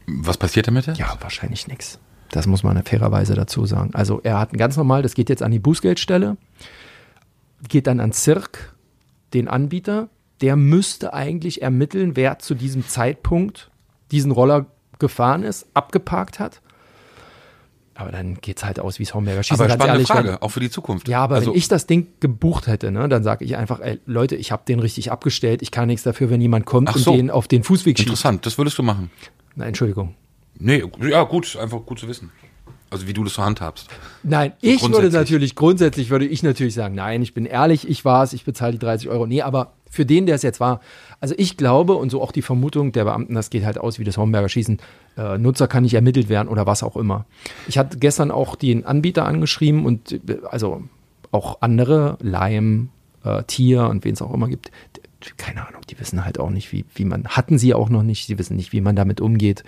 Was 0.06 0.37
passiert 0.38 0.66
damit? 0.66 0.87
Ja, 0.99 1.16
wahrscheinlich 1.21 1.68
nichts. 1.68 1.99
Das 2.35 2.49
muss 2.49 2.64
man 2.64 2.83
fairerweise 2.83 3.35
dazu 3.35 3.64
sagen. 3.64 3.91
Also 3.95 4.21
er 4.25 4.41
hat 4.41 4.53
ein 4.53 4.57
ganz 4.59 4.76
normal, 4.76 5.03
das 5.03 5.14
geht 5.14 5.29
jetzt 5.29 5.41
an 5.43 5.53
die 5.53 5.61
Bußgeldstelle, 5.61 6.37
geht 7.69 7.87
dann 7.87 8.00
an 8.00 8.11
Zirk, 8.11 8.75
den 9.35 9.47
Anbieter. 9.47 10.09
Der 10.41 10.57
müsste 10.57 11.14
eigentlich 11.14 11.62
ermitteln, 11.62 12.17
wer 12.17 12.41
zu 12.41 12.57
diesem 12.57 12.88
Zeitpunkt 12.88 13.71
diesen 14.11 14.33
Roller 14.33 14.67
gefahren 14.99 15.45
ist, 15.45 15.67
abgeparkt 15.75 16.41
hat. 16.41 16.61
Aber 17.95 18.11
dann 18.11 18.35
geht's 18.41 18.64
halt 18.64 18.81
aus 18.81 18.99
wie 18.99 19.05
das 19.05 19.14
Homberger 19.14 19.45
Schießen. 19.45 19.55
Aber 19.61 19.69
ganz 19.69 19.75
spannende 19.75 19.99
ehrlich, 19.99 20.09
Frage, 20.09 20.29
wenn- 20.31 20.43
auch 20.43 20.49
für 20.49 20.59
die 20.59 20.71
Zukunft. 20.71 21.07
ja, 21.07 21.23
aber 21.23 21.37
also, 21.37 21.53
wenn 21.53 21.57
ich 21.59 21.69
das 21.69 21.87
Ding 21.87 22.09
gebucht 22.19 22.67
hätte, 22.67 22.91
ne, 22.91 23.09
dann 23.09 23.23
sage 23.23 23.45
ich 23.45 23.57
einfach, 23.57 23.79
ey, 23.79 24.00
Leute, 24.07 24.35
ich 24.35 24.50
habe 24.50 24.64
den 24.67 24.81
richtig 24.81 25.12
abgestellt. 25.12 25.62
Ich 25.62 25.71
kann 25.71 25.87
nichts 25.87 26.03
dafür, 26.03 26.31
wenn 26.31 26.41
jemand 26.41 26.67
kommt 26.67 26.88
Ach 26.88 26.97
und 26.97 27.03
so. 27.03 27.14
den 27.14 27.31
auf 27.31 27.47
den 27.47 27.62
Fußweg 27.62 27.97
schießt. 27.97 28.09
Interessant, 28.09 28.45
das 28.45 28.59
würdest 28.59 28.76
du 28.79 28.83
machen. 28.83 29.12
Na, 29.55 29.67
Entschuldigung. 29.67 30.17
Nee, 30.59 30.83
ja, 31.03 31.23
gut, 31.25 31.57
einfach 31.57 31.85
gut 31.85 31.99
zu 31.99 32.09
wissen. 32.09 32.31
Also 32.91 33.09
wie 33.09 33.13
du 33.13 33.25
das 33.25 33.35
so 33.35 33.43
handhabst. 33.43 33.89
Nein, 34.23 34.53
ich 34.61 34.81
würde 34.89 35.11
natürlich, 35.11 35.57
grundsätzlich 35.57 36.11
würde 36.11 36.27
ich 36.27 36.45
natürlich 36.45 36.75
sagen, 36.75 36.95
nein, 36.95 37.23
ich 37.23 37.35
bin 37.35 37.45
ehrlich, 37.45 37.89
ich 37.89 38.05
war 38.05 38.23
es, 38.23 38.33
ich 38.33 38.45
bezahle 38.45 38.73
die 38.73 38.79
30 38.79 39.09
Euro. 39.09 39.27
Nee, 39.27 39.43
aber 39.43 39.73
für 39.91 40.07
den, 40.07 40.27
der 40.27 40.37
es 40.37 40.43
jetzt 40.43 40.61
war, 40.61 40.81
also 41.21 41.35
ich 41.37 41.57
glaube 41.57 41.95
und 41.95 42.11
so 42.11 42.23
auch 42.23 42.31
die 42.31 42.43
Vermutung 42.43 42.93
der 42.93 43.05
Beamten, 43.05 43.35
das 43.35 43.51
geht 43.51 43.65
halt 43.65 43.79
aus 43.79 43.99
wie 43.99 44.05
das 44.05 44.17
Homberger 44.17 44.49
Schießen, 44.49 44.79
äh, 45.17 45.39
Nutzer 45.39 45.67
kann 45.67 45.83
nicht 45.83 45.95
ermittelt 45.95 46.29
werden 46.29 46.49
oder 46.49 46.67
was 46.67 46.83
auch 46.83 46.97
immer. 46.97 47.27
Ich 47.67 47.79
hatte 47.79 47.99
gestern 47.99 48.31
auch 48.31 48.55
den 48.55 48.85
Anbieter 48.85 49.25
angeschrieben 49.25 49.87
und 49.87 50.13
äh, 50.13 50.39
also 50.49 50.83
auch 51.33 51.63
andere, 51.63 52.17
Lime, 52.21 52.89
äh, 53.25 53.43
Tier 53.45 53.89
und 53.89 54.05
wen 54.05 54.15
es 54.15 54.23
auch 54.23 54.33
immer 54.33 54.49
gibt, 54.49 54.71
keine 55.37 55.67
Ahnung, 55.67 55.83
die 55.89 55.99
wissen 55.99 56.25
halt 56.25 56.39
auch 56.39 56.51
nicht, 56.51 56.73
wie, 56.73 56.85
wie 56.95 57.05
man, 57.05 57.27
hatten 57.29 57.59
sie 57.59 57.75
auch 57.75 57.89
noch 57.89 58.03
nicht, 58.03 58.27
sie 58.27 58.39
wissen 58.39 58.57
nicht, 58.57 58.73
wie 58.73 58.81
man 58.81 58.95
damit 58.95 59.21
umgeht. 59.21 59.65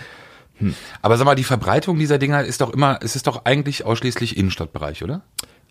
Aber 1.03 1.17
sag 1.17 1.25
mal, 1.25 1.35
die 1.35 1.45
Verbreitung 1.45 1.99
dieser 1.99 2.19
Dinger 2.19 2.45
ist 2.45 2.61
doch 2.61 2.73
immer, 2.73 2.99
es 3.03 3.17
ist 3.17 3.27
doch 3.27 3.45
eigentlich 3.45 3.85
ausschließlich 3.85 4.37
Innenstadtbereich, 4.37 5.03
oder? 5.03 5.23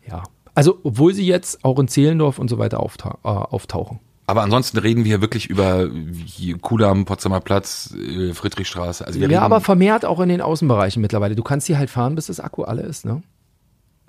Ja. 0.08 0.24
Also, 0.54 0.80
obwohl 0.84 1.14
sie 1.14 1.26
jetzt 1.26 1.64
auch 1.66 1.80
in 1.80 1.88
Zehlendorf 1.88 2.40
und 2.40 2.50
so 2.50 2.58
weiter 2.58 2.80
auftau 2.80 3.20
äh, 3.24 3.28
auftauchen. 3.28 4.00
Aber 4.28 4.42
ansonsten 4.42 4.80
reden 4.80 5.04
wir 5.04 5.10
hier 5.10 5.22
wirklich 5.22 5.48
über 5.48 5.88
hier 6.26 6.58
Kudamm, 6.58 7.06
Potsdamer 7.06 7.42
Platz, 7.42 7.94
äh, 7.94 8.34
Friedrichstraße. 8.34 9.06
Also 9.06 9.20
wir 9.20 9.30
Ja, 9.30 9.42
aber 9.42 9.62
vermehrt 9.62 10.06
auch 10.06 10.20
in 10.20 10.30
den 10.30 10.42
Außenbereichen 10.42 11.02
mittlerweile. 11.02 11.36
Du 11.36 11.44
kannst 11.44 11.68
die 11.68 11.78
halt 11.78 11.90
fahren, 11.90 12.16
bis 12.16 12.28
das 12.28 12.40
Akku 12.40 12.64
alle 12.64 12.82
ist, 12.82 13.06
ne? 13.06 13.22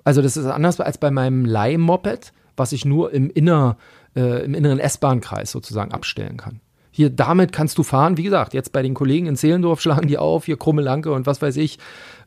Also 0.03 0.21
das 0.21 0.37
ist 0.37 0.45
anders 0.45 0.79
als 0.79 0.97
bei 0.97 1.11
meinem 1.11 1.45
Leihmoped, 1.45 2.31
was 2.55 2.71
ich 2.71 2.85
nur 2.85 3.11
im, 3.11 3.29
inner, 3.29 3.77
äh, 4.15 4.43
im 4.45 4.53
inneren 4.53 4.79
S-Bahn-Kreis 4.79 5.51
sozusagen 5.51 5.91
abstellen 5.91 6.37
kann. 6.37 6.61
Hier, 6.97 7.11
damit 7.11 7.51
kannst 7.51 7.77
du 7.77 7.83
fahren. 7.83 8.17
Wie 8.17 8.23
gesagt, 8.23 8.55
jetzt 8.55 8.71
bei 8.71 8.81
den 8.81 8.95
Kollegen 8.95 9.27
in 9.27 9.35
Zehlendorf 9.35 9.79
schlagen 9.83 10.07
die 10.07 10.17
auf, 10.17 10.45
hier 10.45 10.57
Krumme 10.57 10.81
Lanke 10.81 11.11
und 11.11 11.27
was 11.27 11.43
weiß 11.43 11.55
ich, 11.57 11.77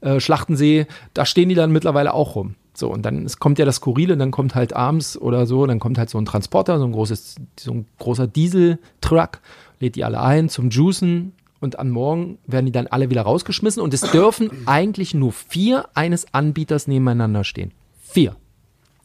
äh, 0.00 0.20
Schlachtensee, 0.20 0.86
da 1.12 1.26
stehen 1.26 1.48
die 1.48 1.56
dann 1.56 1.72
mittlerweile 1.72 2.14
auch 2.14 2.36
rum. 2.36 2.54
So, 2.72 2.88
und 2.88 3.02
dann 3.02 3.24
es 3.24 3.40
kommt 3.40 3.58
ja 3.58 3.64
das 3.64 3.76
Skurrile, 3.76 4.16
dann 4.16 4.30
kommt 4.30 4.54
halt 4.54 4.72
abends 4.72 5.20
oder 5.20 5.44
so, 5.46 5.66
dann 5.66 5.80
kommt 5.80 5.98
halt 5.98 6.08
so 6.08 6.18
ein 6.18 6.24
Transporter, 6.24 6.78
so 6.78 6.84
ein 6.84 6.92
großes, 6.92 7.34
so 7.58 7.72
ein 7.72 7.86
großer 7.98 8.28
Diesel-Truck, 8.28 9.40
lädt 9.80 9.96
die 9.96 10.04
alle 10.04 10.20
ein 10.20 10.48
zum 10.48 10.70
Juicen 10.70 11.32
und 11.58 11.80
am 11.80 11.90
Morgen 11.90 12.38
werden 12.46 12.66
die 12.66 12.72
dann 12.72 12.86
alle 12.86 13.10
wieder 13.10 13.22
rausgeschmissen 13.22 13.82
und 13.82 13.92
es 13.92 14.02
dürfen 14.02 14.52
eigentlich 14.66 15.14
nur 15.14 15.32
vier 15.32 15.88
eines 15.94 16.32
Anbieters 16.32 16.86
nebeneinander 16.86 17.42
stehen. 17.42 17.72
Vier. 18.00 18.36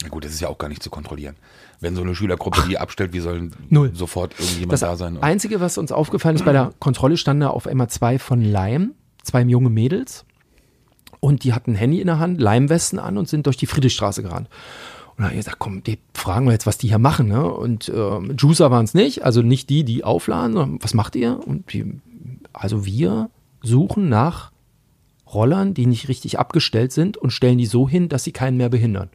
Na 0.03 0.09
gut, 0.09 0.25
das 0.25 0.33
ist 0.33 0.41
ja 0.41 0.49
auch 0.49 0.57
gar 0.57 0.67
nicht 0.67 0.83
zu 0.83 0.89
kontrollieren. 0.89 1.35
Wenn 1.79 1.95
so 1.95 2.01
eine 2.01 2.15
Schülergruppe 2.15 2.63
die 2.67 2.77
abstellt, 2.77 3.13
wie 3.13 3.19
sollen 3.19 3.53
Null. 3.69 3.91
sofort 3.93 4.33
irgendjemand 4.39 4.73
Das 4.73 4.81
da 4.81 4.95
sein? 4.97 5.21
Einzige, 5.21 5.59
was 5.59 5.77
uns 5.77 5.91
aufgefallen 5.91 6.35
ist, 6.35 6.45
bei 6.45 6.51
der 6.51 6.73
Kontrolle 6.79 7.17
standen 7.17 7.41
da 7.41 7.49
auf 7.49 7.67
einmal 7.67 7.89
zwei 7.89 8.19
von 8.19 8.41
Leim, 8.41 8.93
zwei 9.23 9.41
junge 9.41 9.69
Mädels. 9.69 10.25
Und 11.19 11.43
die 11.43 11.53
hatten 11.53 11.71
ein 11.71 11.75
Handy 11.75 12.01
in 12.01 12.07
der 12.07 12.19
Hand, 12.19 12.39
Leimwesten 12.39 12.99
an 12.99 13.17
und 13.17 13.27
sind 13.27 13.45
durch 13.45 13.57
die 13.57 13.65
Friedrichstraße 13.65 14.21
gerannt. 14.21 14.49
Und 15.15 15.19
dann 15.19 15.25
habe 15.27 15.35
ich 15.35 15.45
gesagt, 15.45 15.59
komm, 15.59 15.81
die 15.81 15.97
fragen 16.13 16.45
wir 16.45 16.51
jetzt, 16.51 16.67
was 16.67 16.77
die 16.77 16.89
hier 16.89 16.99
machen. 16.99 17.29
Ne? 17.29 17.49
Und 17.49 17.87
äh, 17.87 18.19
Juicer 18.37 18.69
waren 18.69 18.83
es 18.83 18.93
nicht, 18.93 19.23
also 19.23 19.41
nicht 19.41 19.69
die, 19.69 19.85
die 19.85 20.03
aufladen, 20.03 20.53
sondern 20.53 20.83
was 20.83 20.93
macht 20.93 21.15
ihr? 21.15 21.39
Und 21.45 21.71
die, 21.71 22.01
also 22.51 22.85
wir 22.85 23.29
suchen 23.61 24.09
nach 24.09 24.51
Rollern, 25.33 25.73
die 25.73 25.85
nicht 25.85 26.09
richtig 26.09 26.37
abgestellt 26.37 26.91
sind 26.91 27.17
und 27.17 27.31
stellen 27.31 27.57
die 27.57 27.65
so 27.65 27.87
hin, 27.87 28.09
dass 28.09 28.23
sie 28.25 28.33
keinen 28.33 28.57
mehr 28.57 28.69
behindern. 28.69 29.09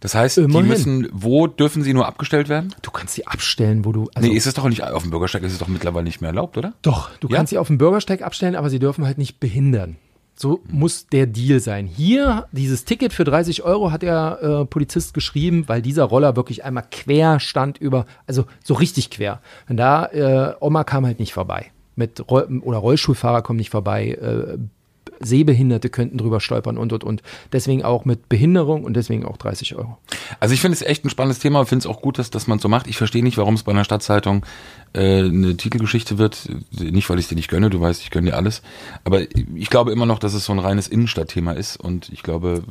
Das 0.00 0.14
heißt, 0.14 0.38
Immerhin. 0.38 0.62
die 0.64 0.68
müssen, 0.68 1.08
wo 1.12 1.46
dürfen 1.46 1.82
sie 1.82 1.94
nur 1.94 2.06
abgestellt 2.06 2.48
werden? 2.48 2.74
Du 2.82 2.90
kannst 2.90 3.14
sie 3.14 3.26
abstellen, 3.26 3.84
wo 3.84 3.92
du. 3.92 4.08
Also 4.14 4.28
nee, 4.28 4.34
ist 4.36 4.46
es 4.46 4.54
doch 4.54 4.68
nicht, 4.68 4.82
auf 4.82 5.02
dem 5.02 5.10
Bürgersteig 5.10 5.42
ist 5.42 5.52
es 5.52 5.58
doch 5.58 5.68
mittlerweile 5.68 6.04
nicht 6.04 6.20
mehr 6.20 6.30
erlaubt, 6.30 6.56
oder? 6.58 6.72
Doch, 6.82 7.10
du 7.20 7.28
Ja? 7.28 7.36
kannst 7.36 7.50
sie 7.50 7.58
auf 7.58 7.66
dem 7.68 7.78
Bürgersteig 7.78 8.22
abstellen, 8.22 8.56
aber 8.56 8.70
sie 8.70 8.78
dürfen 8.78 9.04
halt 9.06 9.18
nicht 9.18 9.40
behindern. 9.40 9.96
So 10.34 10.60
muss 10.68 11.06
der 11.08 11.26
Deal 11.26 11.60
sein. 11.60 11.86
Hier, 11.86 12.46
dieses 12.52 12.84
Ticket 12.84 13.12
für 13.12 13.24
30 13.24 13.62
Euro 13.64 13.92
hat 13.92 14.02
der 14.02 14.38
äh, 14.62 14.64
Polizist 14.64 15.12
geschrieben, 15.14 15.64
weil 15.68 15.82
dieser 15.82 16.04
Roller 16.04 16.36
wirklich 16.36 16.64
einmal 16.64 16.84
quer 16.90 17.38
stand 17.38 17.78
über, 17.78 18.06
also 18.26 18.46
so 18.64 18.74
richtig 18.74 19.10
quer. 19.10 19.40
Und 19.68 19.76
da, 19.76 20.06
äh, 20.06 20.54
Oma 20.60 20.84
kam 20.84 21.04
halt 21.06 21.18
nicht 21.20 21.34
vorbei. 21.34 21.66
Mit 21.96 22.28
Roll 22.30 22.60
oder 22.64 22.78
Rollstuhlfahrer 22.78 23.42
kommen 23.42 23.58
nicht 23.58 23.68
vorbei. 23.70 24.08
Äh, 24.12 24.56
Sehbehinderte 25.24 25.88
könnten 25.90 26.18
drüber 26.18 26.40
stolpern 26.40 26.78
und 26.78 26.92
und 26.92 27.04
und. 27.04 27.22
Deswegen 27.52 27.82
auch 27.84 28.04
mit 28.04 28.28
Behinderung 28.28 28.84
und 28.84 28.94
deswegen 28.94 29.24
auch 29.24 29.36
30 29.36 29.76
Euro. 29.76 29.98
Also 30.40 30.54
ich 30.54 30.60
finde 30.60 30.74
es 30.76 30.82
echt 30.82 31.04
ein 31.04 31.10
spannendes 31.10 31.38
Thema 31.38 31.60
und 31.60 31.66
finde 31.66 31.80
es 31.82 31.86
auch 31.86 32.00
gut, 32.02 32.18
dass, 32.18 32.30
dass 32.30 32.46
man 32.46 32.58
so 32.58 32.68
macht. 32.68 32.86
Ich 32.86 32.96
verstehe 32.96 33.22
nicht, 33.22 33.38
warum 33.38 33.54
es 33.54 33.62
bei 33.62 33.72
einer 33.72 33.84
Stadtzeitung 33.84 34.44
äh, 34.94 35.20
eine 35.20 35.56
Titelgeschichte 35.56 36.18
wird. 36.18 36.48
Nicht, 36.78 37.08
weil 37.10 37.18
ich 37.18 37.28
dir 37.28 37.34
nicht 37.34 37.48
gönne, 37.48 37.70
du 37.70 37.80
weißt, 37.80 38.02
ich 38.02 38.10
gönne 38.10 38.30
dir 38.30 38.36
alles. 38.36 38.62
Aber 39.04 39.20
ich 39.54 39.70
glaube 39.70 39.92
immer 39.92 40.06
noch, 40.06 40.18
dass 40.18 40.34
es 40.34 40.44
so 40.44 40.52
ein 40.52 40.58
reines 40.58 40.88
Innenstadtthema 40.88 41.52
ist 41.52 41.76
und 41.76 42.08
ich 42.10 42.22
glaube, 42.22 42.62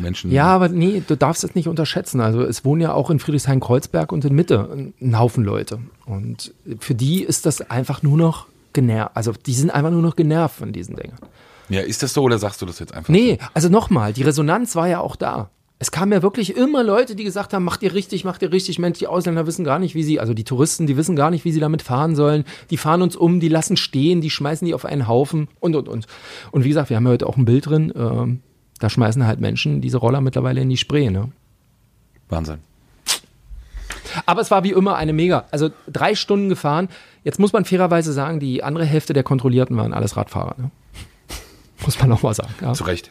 Menschen. 0.00 0.30
Ja, 0.30 0.46
aber 0.46 0.68
nee, 0.68 1.02
du 1.06 1.16
darfst 1.16 1.44
es 1.44 1.54
nicht 1.54 1.68
unterschätzen. 1.68 2.20
Also 2.20 2.42
es 2.42 2.64
wohnen 2.64 2.80
ja 2.80 2.92
auch 2.94 3.10
in 3.10 3.18
Friedrichshain-Kreuzberg 3.18 4.12
und 4.12 4.24
in 4.24 4.34
Mitte 4.34 4.68
ein- 4.72 4.94
ein 5.00 5.18
Haufen 5.18 5.44
Leute. 5.44 5.78
Und 6.06 6.52
für 6.80 6.94
die 6.94 7.22
ist 7.22 7.46
das 7.46 7.60
einfach 7.70 8.02
nur 8.02 8.16
noch 8.16 8.46
genervt. 8.72 9.12
Also 9.14 9.32
die 9.32 9.54
sind 9.54 9.70
einfach 9.70 9.90
nur 9.90 10.02
noch 10.02 10.16
genervt 10.16 10.56
von 10.56 10.72
diesen 10.72 10.96
Dingen. 10.96 11.14
Ja, 11.68 11.80
ist 11.80 12.02
das 12.02 12.14
so 12.14 12.22
oder 12.22 12.38
sagst 12.38 12.62
du 12.62 12.66
das 12.66 12.78
jetzt 12.78 12.94
einfach? 12.94 13.08
Nee, 13.08 13.38
also 13.54 13.68
nochmal, 13.68 14.12
die 14.12 14.22
Resonanz 14.22 14.74
war 14.76 14.88
ja 14.88 15.00
auch 15.00 15.16
da. 15.16 15.50
Es 15.80 15.92
kamen 15.92 16.10
ja 16.10 16.22
wirklich 16.22 16.56
immer 16.56 16.82
Leute, 16.82 17.14
die 17.14 17.22
gesagt 17.22 17.52
haben, 17.52 17.62
macht 17.62 17.84
ihr 17.84 17.94
richtig, 17.94 18.24
macht 18.24 18.42
ihr 18.42 18.50
richtig. 18.50 18.80
Mensch, 18.80 18.98
die 18.98 19.06
Ausländer 19.06 19.46
wissen 19.46 19.64
gar 19.64 19.78
nicht, 19.78 19.94
wie 19.94 20.02
sie, 20.02 20.18
also 20.18 20.34
die 20.34 20.42
Touristen, 20.42 20.88
die 20.88 20.96
wissen 20.96 21.14
gar 21.14 21.30
nicht, 21.30 21.44
wie 21.44 21.52
sie 21.52 21.60
damit 21.60 21.82
fahren 21.82 22.16
sollen. 22.16 22.44
Die 22.70 22.76
fahren 22.76 23.00
uns 23.00 23.14
um, 23.14 23.38
die 23.38 23.48
lassen 23.48 23.76
stehen, 23.76 24.20
die 24.20 24.30
schmeißen 24.30 24.66
die 24.66 24.74
auf 24.74 24.84
einen 24.84 25.06
Haufen 25.06 25.46
und, 25.60 25.76
und, 25.76 25.88
und. 25.88 26.06
Und 26.50 26.64
wie 26.64 26.68
gesagt, 26.68 26.90
wir 26.90 26.96
haben 26.96 27.06
ja 27.06 27.12
heute 27.12 27.28
auch 27.28 27.36
ein 27.36 27.44
Bild 27.44 27.66
drin, 27.66 27.92
ähm, 27.94 28.40
da 28.80 28.90
schmeißen 28.90 29.24
halt 29.26 29.40
Menschen 29.40 29.80
diese 29.80 29.98
Roller 29.98 30.20
mittlerweile 30.20 30.60
in 30.60 30.68
die 30.68 30.76
Spree, 30.76 31.10
ne? 31.10 31.30
Wahnsinn. 32.28 32.58
Aber 34.26 34.40
es 34.40 34.50
war 34.50 34.64
wie 34.64 34.72
immer 34.72 34.96
eine 34.96 35.12
mega. 35.12 35.44
Also 35.50 35.70
drei 35.90 36.14
Stunden 36.14 36.48
gefahren. 36.48 36.88
Jetzt 37.24 37.38
muss 37.38 37.52
man 37.52 37.64
fairerweise 37.64 38.12
sagen, 38.12 38.40
die 38.40 38.62
andere 38.62 38.84
Hälfte 38.84 39.12
der 39.12 39.22
Kontrollierten 39.22 39.76
waren 39.76 39.92
alles 39.92 40.16
Radfahrer. 40.16 40.54
Ne? 40.58 40.70
Muss 41.88 41.98
man 42.00 42.10
nochmal 42.10 42.34
sagen. 42.34 42.52
Ja. 42.60 42.74
Zu 42.74 42.84
Recht. 42.84 43.10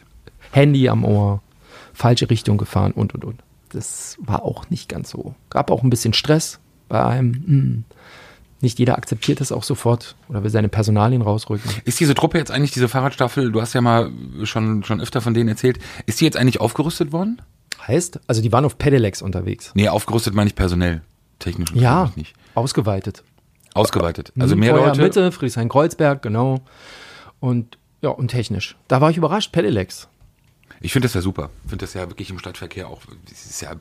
Handy 0.52 0.88
am 0.88 1.04
Ohr, 1.04 1.42
falsche 1.92 2.30
Richtung 2.30 2.58
gefahren 2.58 2.92
und 2.92 3.12
und 3.14 3.24
und. 3.24 3.42
Das 3.70 4.16
war 4.20 4.44
auch 4.44 4.70
nicht 4.70 4.88
ganz 4.88 5.10
so. 5.10 5.34
Gab 5.50 5.70
auch 5.70 5.82
ein 5.82 5.90
bisschen 5.90 6.14
Stress 6.14 6.58
bei 6.88 7.04
einem. 7.04 7.34
Hm. 7.34 7.84
Nicht 8.60 8.78
jeder 8.80 8.96
akzeptiert 8.98 9.40
das 9.40 9.52
auch 9.52 9.62
sofort 9.62 10.16
oder 10.28 10.42
will 10.42 10.50
seine 10.50 10.68
Personalien 10.68 11.22
rausrücken. 11.22 11.70
Ist 11.84 12.00
diese 12.00 12.14
Truppe 12.14 12.38
jetzt 12.38 12.50
eigentlich, 12.50 12.72
diese 12.72 12.88
Fahrradstaffel, 12.88 13.52
du 13.52 13.60
hast 13.60 13.72
ja 13.72 13.80
mal 13.80 14.10
schon, 14.42 14.82
schon 14.82 15.00
öfter 15.00 15.20
von 15.20 15.32
denen 15.34 15.48
erzählt, 15.48 15.78
ist 16.06 16.20
die 16.20 16.24
jetzt 16.24 16.36
eigentlich 16.36 16.60
aufgerüstet 16.60 17.12
worden? 17.12 17.40
Heißt, 17.86 18.18
also 18.26 18.42
die 18.42 18.50
waren 18.50 18.64
auf 18.64 18.76
Pedelecs 18.76 19.22
unterwegs. 19.22 19.70
Nee, 19.74 19.88
aufgerüstet 19.88 20.34
meine 20.34 20.48
ich 20.48 20.56
personell. 20.56 21.02
Technisch 21.38 21.70
Ja, 21.72 22.10
nicht. 22.16 22.34
ausgeweitet. 22.56 23.22
Ausgeweitet. 23.74 24.32
Also 24.38 24.54
Hm, 24.54 24.60
mehr 24.60 24.74
Feuer 24.74 24.86
Leute. 24.88 25.02
Mitte, 25.02 25.30
Friedrichshain-Kreuzberg, 25.30 26.20
genau. 26.22 26.60
Und 27.38 27.78
ja, 28.02 28.10
und 28.10 28.28
technisch. 28.28 28.76
Da 28.88 29.00
war 29.00 29.10
ich 29.10 29.16
überrascht, 29.16 29.52
Pedelecs. 29.52 30.08
Ich 30.80 30.92
finde 30.92 31.06
das 31.06 31.14
ja 31.14 31.22
super. 31.22 31.50
Ich 31.64 31.70
finde 31.70 31.84
das 31.84 31.94
ja 31.94 32.08
wirklich 32.08 32.30
im 32.30 32.38
Stadtverkehr 32.38 32.88
auch, 32.88 33.00
ist 33.30 33.60
ja 33.62 33.74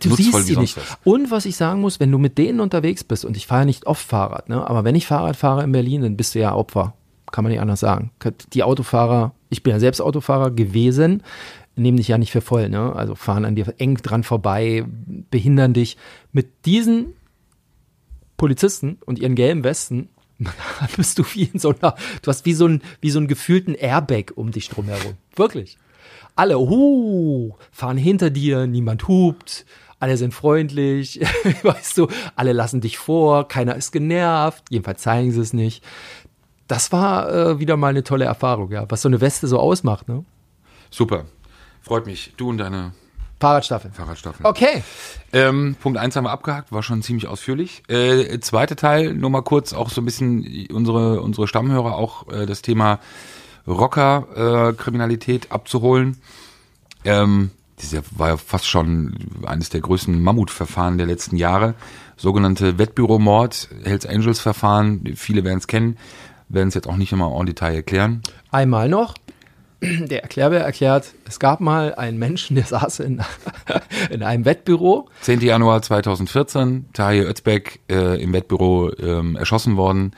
Du 0.00 0.08
nutzvoll 0.10 0.16
siehst 0.16 0.32
wie 0.34 0.42
sie 0.42 0.54
sonst 0.54 0.76
nicht. 0.76 0.76
was. 0.76 0.98
Und 1.02 1.30
was 1.30 1.44
ich 1.44 1.56
sagen 1.56 1.80
muss, 1.80 1.98
wenn 1.98 2.12
du 2.12 2.18
mit 2.18 2.38
denen 2.38 2.60
unterwegs 2.60 3.02
bist, 3.02 3.24
und 3.24 3.36
ich 3.36 3.46
fahre 3.48 3.62
ja 3.62 3.64
nicht 3.66 3.86
oft 3.86 4.06
Fahrrad, 4.06 4.48
ne, 4.48 4.64
aber 4.68 4.84
wenn 4.84 4.94
ich 4.94 5.06
Fahrrad 5.06 5.36
fahre 5.36 5.64
in 5.64 5.72
Berlin, 5.72 6.02
dann 6.02 6.16
bist 6.16 6.34
du 6.34 6.38
ja 6.38 6.54
Opfer. 6.54 6.94
Kann 7.32 7.42
man 7.42 7.50
nicht 7.50 7.60
anders 7.60 7.80
sagen. 7.80 8.12
Die 8.52 8.62
Autofahrer, 8.62 9.34
ich 9.50 9.64
bin 9.64 9.72
ja 9.72 9.80
selbst 9.80 10.00
Autofahrer 10.00 10.52
gewesen, 10.52 11.24
nehmen 11.74 11.96
dich 11.96 12.08
ja 12.08 12.18
nicht 12.18 12.30
für 12.30 12.40
voll, 12.40 12.68
ne? 12.68 12.94
Also 12.94 13.16
fahren 13.16 13.44
an 13.44 13.56
dir 13.56 13.74
eng 13.78 13.96
dran 13.96 14.22
vorbei, 14.22 14.84
behindern 15.30 15.74
dich. 15.74 15.96
Mit 16.32 16.64
diesen 16.64 17.14
Polizisten 18.36 18.98
und 19.04 19.18
ihren 19.18 19.34
gelben 19.34 19.64
Westen 19.64 20.08
bist 20.96 21.18
du 21.18 21.24
wie 21.32 21.44
in 21.44 21.58
so 21.58 21.70
einer, 21.70 21.94
du 22.22 22.28
hast 22.28 22.44
wie 22.44 22.54
so, 22.54 22.66
ein, 22.66 22.82
wie 23.00 23.10
so 23.10 23.18
einen 23.18 23.28
gefühlten 23.28 23.74
Airbag 23.74 24.32
um 24.34 24.50
dich 24.50 24.68
drumherum. 24.68 25.14
Wirklich. 25.34 25.78
Alle, 26.34 26.58
hu, 26.58 27.54
fahren 27.70 27.96
hinter 27.96 28.30
dir, 28.30 28.66
niemand 28.66 29.08
hupt, 29.08 29.64
alle 29.98 30.16
sind 30.16 30.34
freundlich, 30.34 31.20
weißt 31.62 31.96
du, 31.98 32.08
alle 32.34 32.52
lassen 32.52 32.80
dich 32.80 32.98
vor, 32.98 33.48
keiner 33.48 33.74
ist 33.76 33.92
genervt, 33.92 34.64
jedenfalls 34.68 35.02
zeigen 35.02 35.32
sie 35.32 35.40
es 35.40 35.52
nicht. 35.52 35.82
Das 36.68 36.92
war 36.92 37.32
äh, 37.32 37.60
wieder 37.60 37.76
mal 37.76 37.88
eine 37.88 38.04
tolle 38.04 38.24
Erfahrung, 38.24 38.72
ja, 38.72 38.84
was 38.90 39.02
so 39.02 39.08
eine 39.08 39.20
Weste 39.20 39.46
so 39.46 39.58
ausmacht, 39.58 40.08
ne? 40.08 40.24
Super. 40.90 41.26
Freut 41.80 42.06
mich. 42.06 42.34
Du 42.36 42.48
und 42.48 42.58
deine 42.58 42.92
Fahrradstaffel. 43.38 43.90
Fahrradstaffel. 43.92 44.46
Okay. 44.46 44.82
Ähm, 45.32 45.76
Punkt 45.80 45.98
eins 45.98 46.16
haben 46.16 46.24
wir 46.24 46.30
abgehakt, 46.30 46.72
war 46.72 46.82
schon 46.82 47.02
ziemlich 47.02 47.26
ausführlich. 47.26 47.82
Äh, 47.88 48.38
zweite 48.40 48.76
Teil, 48.76 49.12
nur 49.12 49.28
mal 49.28 49.42
kurz 49.42 49.74
auch 49.74 49.90
so 49.90 50.00
ein 50.00 50.06
bisschen 50.06 50.66
unsere, 50.72 51.20
unsere 51.20 51.46
Stammhörer 51.46 51.96
auch 51.96 52.28
äh, 52.28 52.46
das 52.46 52.62
Thema 52.62 52.98
Rocker-Kriminalität 53.66 55.52
abzuholen. 55.52 56.18
Ähm, 57.04 57.50
das 57.76 57.94
war 58.16 58.28
ja 58.28 58.36
fast 58.38 58.66
schon 58.66 59.14
eines 59.44 59.68
der 59.68 59.80
größten 59.82 60.22
Mammutverfahren 60.22 60.96
der 60.96 61.06
letzten 61.06 61.36
Jahre. 61.36 61.74
Sogenannte 62.16 62.78
Wettbüromord, 62.78 63.68
Hells 63.84 64.06
Angels 64.06 64.40
Verfahren, 64.40 65.12
viele 65.14 65.44
werden 65.44 65.58
es 65.58 65.66
kennen, 65.66 65.98
werden 66.48 66.68
es 66.68 66.74
jetzt 66.74 66.88
auch 66.88 66.96
nicht 66.96 67.12
immer 67.12 67.38
en 67.38 67.44
Detail 67.44 67.74
erklären. 67.74 68.22
Einmal 68.50 68.88
noch. 68.88 69.14
Der 69.82 70.22
Erklärbär 70.22 70.60
erklärt, 70.60 71.12
es 71.28 71.38
gab 71.38 71.60
mal 71.60 71.94
einen 71.94 72.18
Menschen, 72.18 72.56
der 72.56 72.64
saß 72.64 73.00
in, 73.00 73.20
in 74.10 74.22
einem 74.22 74.44
Wettbüro 74.44 75.08
10. 75.20 75.40
Januar 75.40 75.82
2014, 75.82 76.86
Tahir 76.92 77.28
Özbek 77.28 77.80
äh, 77.90 78.20
im 78.22 78.32
Wettbüro 78.32 78.90
ähm, 78.98 79.36
erschossen 79.36 79.76
worden. 79.76 80.12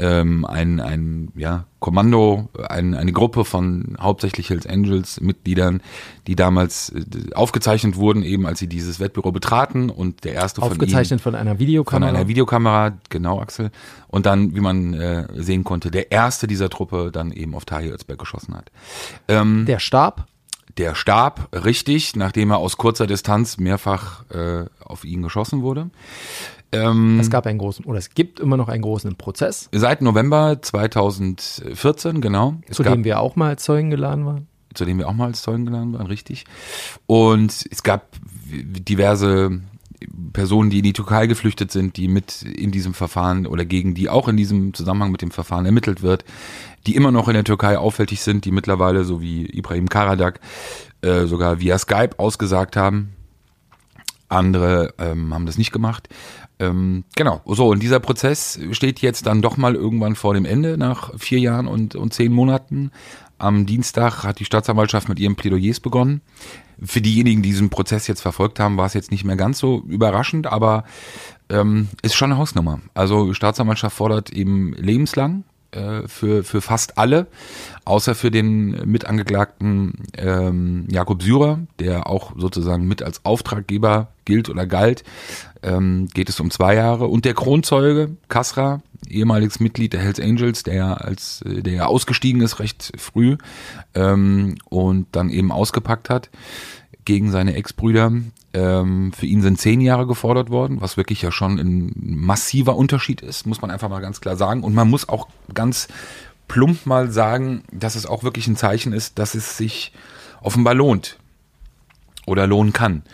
Ähm, 0.00 0.44
ein, 0.44 0.80
ein 0.80 1.32
ja, 1.34 1.64
Kommando, 1.80 2.48
ein, 2.68 2.94
eine 2.94 3.12
Gruppe 3.12 3.44
von 3.44 3.96
hauptsächlich 4.00 4.50
Hells 4.50 4.66
Angels 4.66 5.20
Mitgliedern, 5.20 5.80
die 6.26 6.36
damals 6.36 6.90
äh, 6.90 7.34
aufgezeichnet 7.34 7.96
wurden, 7.96 8.22
eben 8.22 8.46
als 8.46 8.60
sie 8.60 8.68
dieses 8.68 9.00
Wettbüro 9.00 9.32
betraten 9.32 9.90
und 9.90 10.24
der 10.24 10.34
erste 10.34 10.60
von 10.60 10.70
ihnen 10.70 10.80
aufgezeichnet 10.80 11.20
von 11.20 11.34
einer 11.34 11.52
von 11.52 11.58
Videokamera. 11.58 12.10
einer 12.10 12.28
Videokamera, 12.28 12.92
genau 13.08 13.40
Axel, 13.40 13.70
und 14.06 14.26
dann, 14.26 14.54
wie 14.54 14.60
man 14.60 14.94
äh, 14.94 15.26
sehen 15.34 15.64
konnte, 15.64 15.90
der 15.90 16.12
erste 16.12 16.46
dieser 16.46 16.70
Truppe 16.70 17.10
dann 17.12 17.32
eben 17.32 17.54
auf 17.54 17.64
Tahir 17.64 17.92
Özbek 17.92 18.18
geschossen 18.18 18.54
hat. 18.56 18.70
Ähm, 19.26 19.64
der 19.66 19.80
starb. 19.80 20.26
der 20.76 20.94
starb 20.94 21.48
richtig, 21.52 22.14
nachdem 22.14 22.50
er 22.50 22.58
aus 22.58 22.76
kurzer 22.76 23.06
Distanz 23.06 23.58
mehrfach 23.58 24.24
äh, 24.30 24.66
auf 24.80 25.04
ihn 25.04 25.22
geschossen 25.22 25.62
wurde. 25.62 25.90
Ähm, 26.72 27.18
Es 27.20 27.30
gab 27.30 27.46
einen 27.46 27.58
großen, 27.58 27.84
oder 27.86 27.98
es 27.98 28.10
gibt 28.10 28.40
immer 28.40 28.56
noch 28.56 28.68
einen 28.68 28.82
großen 28.82 29.16
Prozess, 29.16 29.68
seit 29.72 30.02
November 30.02 30.60
2014, 30.60 32.20
genau. 32.20 32.56
Zu 32.70 32.82
dem 32.82 33.04
wir 33.04 33.20
auch 33.20 33.36
mal 33.36 33.50
als 33.50 33.64
Zeugen 33.64 33.90
geladen 33.90 34.26
waren. 34.26 34.46
zu 34.74 34.84
dem 34.84 34.98
wir 34.98 35.08
auch 35.08 35.14
mal 35.14 35.26
als 35.26 35.42
Zeugen 35.42 35.64
geladen 35.64 35.92
waren, 35.94 36.06
richtig. 36.06 36.44
Und 37.06 37.66
es 37.70 37.82
gab 37.82 38.16
diverse 38.50 39.60
Personen, 40.32 40.70
die 40.70 40.78
in 40.78 40.84
die 40.84 40.92
Türkei 40.92 41.26
geflüchtet 41.26 41.72
sind, 41.72 41.96
die 41.96 42.06
mit 42.06 42.42
in 42.42 42.70
diesem 42.70 42.94
Verfahren 42.94 43.46
oder 43.46 43.64
gegen 43.64 43.94
die 43.94 44.08
auch 44.08 44.28
in 44.28 44.36
diesem 44.36 44.72
Zusammenhang 44.74 45.10
mit 45.10 45.22
dem 45.22 45.30
Verfahren 45.32 45.66
ermittelt 45.66 46.02
wird, 46.02 46.24
die 46.86 46.94
immer 46.94 47.10
noch 47.10 47.26
in 47.28 47.34
der 47.34 47.44
Türkei 47.44 47.76
auffällig 47.78 48.20
sind, 48.20 48.44
die 48.44 48.52
mittlerweile, 48.52 49.04
so 49.04 49.20
wie 49.20 49.46
Ibrahim 49.46 49.88
Karadak, 49.88 50.40
äh, 51.00 51.24
sogar 51.24 51.60
via 51.60 51.78
Skype 51.78 52.18
ausgesagt 52.18 52.76
haben. 52.76 53.14
Andere 54.28 54.94
ähm, 54.98 55.32
haben 55.32 55.46
das 55.46 55.58
nicht 55.58 55.72
gemacht. 55.72 56.08
Ähm, 56.60 57.04
genau, 57.14 57.40
so, 57.46 57.68
und 57.68 57.82
dieser 57.82 58.00
Prozess 58.00 58.58
steht 58.72 59.00
jetzt 59.00 59.26
dann 59.26 59.42
doch 59.42 59.56
mal 59.56 59.74
irgendwann 59.74 60.16
vor 60.16 60.34
dem 60.34 60.44
Ende 60.44 60.76
nach 60.76 61.16
vier 61.18 61.38
Jahren 61.38 61.68
und, 61.68 61.94
und 61.94 62.12
zehn 62.12 62.32
Monaten. 62.32 62.90
Am 63.38 63.66
Dienstag 63.66 64.24
hat 64.24 64.40
die 64.40 64.44
Staatsanwaltschaft 64.44 65.08
mit 65.08 65.20
ihren 65.20 65.36
Plädoyers 65.36 65.78
begonnen. 65.78 66.20
Für 66.82 67.00
diejenigen, 67.00 67.42
die 67.42 67.50
diesen 67.50 67.70
Prozess 67.70 68.08
jetzt 68.08 68.20
verfolgt 68.20 68.58
haben, 68.58 68.76
war 68.76 68.86
es 68.86 68.94
jetzt 68.94 69.12
nicht 69.12 69.24
mehr 69.24 69.36
ganz 69.36 69.58
so 69.58 69.82
überraschend, 69.86 70.48
aber 70.48 70.84
ähm, 71.48 71.88
ist 72.02 72.14
schon 72.14 72.32
eine 72.32 72.40
Hausnummer. 72.40 72.80
Also 72.94 73.32
Staatsanwaltschaft 73.34 73.96
fordert 73.96 74.30
eben 74.30 74.72
lebenslang 74.72 75.44
für, 75.72 76.44
für 76.44 76.60
fast 76.60 76.98
alle, 76.98 77.26
außer 77.84 78.14
für 78.14 78.30
den 78.30 78.70
Mitangeklagten 78.90 80.06
ähm, 80.16 80.86
Jakob 80.90 81.22
Syrer, 81.22 81.60
der 81.78 82.06
auch 82.06 82.32
sozusagen 82.36 82.86
mit 82.86 83.02
als 83.02 83.24
Auftraggeber 83.24 84.08
gilt 84.24 84.48
oder 84.48 84.66
galt, 84.66 85.04
ähm, 85.62 86.08
geht 86.14 86.28
es 86.28 86.40
um 86.40 86.50
zwei 86.50 86.74
Jahre. 86.74 87.06
Und 87.06 87.24
der 87.24 87.34
Kronzeuge 87.34 88.16
Kasra, 88.28 88.82
ehemaliges 89.08 89.60
Mitglied 89.60 89.92
der 89.92 90.00
Hells 90.00 90.20
Angels, 90.20 90.62
der 90.62 91.04
als 91.04 91.42
äh, 91.42 91.62
der 91.62 91.88
ausgestiegen 91.88 92.42
ist 92.42 92.58
recht 92.58 92.92
früh 92.96 93.36
ähm, 93.94 94.56
und 94.64 95.06
dann 95.12 95.30
eben 95.30 95.52
ausgepackt 95.52 96.10
hat 96.10 96.30
gegen 97.08 97.30
seine 97.30 97.54
Ex-Brüder. 97.54 98.12
Ähm, 98.52 99.12
für 99.14 99.24
ihn 99.24 99.40
sind 99.40 99.58
zehn 99.58 99.80
Jahre 99.80 100.06
gefordert 100.06 100.50
worden, 100.50 100.82
was 100.82 100.98
wirklich 100.98 101.22
ja 101.22 101.32
schon 101.32 101.58
ein 101.58 101.92
massiver 101.96 102.76
Unterschied 102.76 103.22
ist, 103.22 103.46
muss 103.46 103.62
man 103.62 103.70
einfach 103.70 103.88
mal 103.88 104.00
ganz 104.00 104.20
klar 104.20 104.36
sagen. 104.36 104.62
Und 104.62 104.74
man 104.74 104.90
muss 104.90 105.08
auch 105.08 105.26
ganz 105.54 105.88
plump 106.48 106.84
mal 106.84 107.10
sagen, 107.10 107.64
dass 107.72 107.94
es 107.94 108.04
auch 108.04 108.24
wirklich 108.24 108.46
ein 108.46 108.56
Zeichen 108.56 108.92
ist, 108.92 109.18
dass 109.18 109.34
es 109.34 109.56
sich 109.56 109.92
offenbar 110.42 110.74
lohnt 110.74 111.18
oder 112.26 112.46
lohnen 112.46 112.74
kann, 112.74 113.04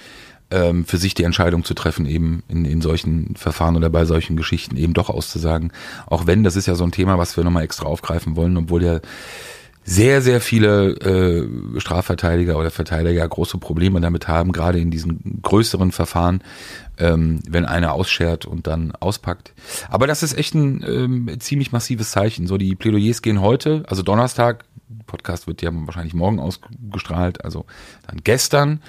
ähm, 0.50 0.84
für 0.84 0.98
sich 0.98 1.14
die 1.14 1.22
Entscheidung 1.22 1.62
zu 1.62 1.74
treffen, 1.74 2.04
eben 2.04 2.42
in, 2.48 2.64
in 2.64 2.80
solchen 2.80 3.36
Verfahren 3.36 3.76
oder 3.76 3.90
bei 3.90 4.06
solchen 4.06 4.36
Geschichten 4.36 4.76
eben 4.76 4.92
doch 4.92 5.08
auszusagen. 5.08 5.72
Auch 6.06 6.26
wenn, 6.26 6.42
das 6.42 6.56
ist 6.56 6.66
ja 6.66 6.74
so 6.74 6.82
ein 6.82 6.90
Thema, 6.92 7.16
was 7.16 7.36
wir 7.36 7.44
nochmal 7.44 7.62
extra 7.62 7.86
aufgreifen 7.86 8.34
wollen, 8.34 8.56
obwohl 8.56 8.82
ja 8.82 9.00
sehr, 9.84 10.22
sehr 10.22 10.40
viele 10.40 10.96
äh, 10.96 11.80
Strafverteidiger 11.80 12.58
oder 12.58 12.70
Verteidiger 12.70 13.28
große 13.28 13.58
Probleme 13.58 14.00
damit 14.00 14.28
haben, 14.28 14.52
gerade 14.52 14.78
in 14.78 14.90
diesen 14.90 15.40
größeren 15.42 15.92
Verfahren, 15.92 16.42
ähm, 16.98 17.40
wenn 17.48 17.66
einer 17.66 17.92
ausschert 17.92 18.46
und 18.46 18.66
dann 18.66 18.92
auspackt. 18.92 19.52
Aber 19.90 20.06
das 20.06 20.22
ist 20.22 20.36
echt 20.36 20.54
ein 20.54 20.82
ähm, 20.86 21.36
ziemlich 21.38 21.70
massives 21.70 22.10
Zeichen. 22.10 22.46
So, 22.46 22.56
die 22.56 22.74
Plädoyers 22.74 23.20
gehen 23.20 23.40
heute, 23.40 23.84
also 23.86 24.02
Donnerstag, 24.02 24.64
Podcast 25.06 25.46
wird 25.46 25.60
ja 25.62 25.70
wahrscheinlich 25.72 26.14
morgen 26.14 26.40
ausgestrahlt, 26.40 27.44
also 27.44 27.66
dann 28.06 28.20
gestern 28.24 28.80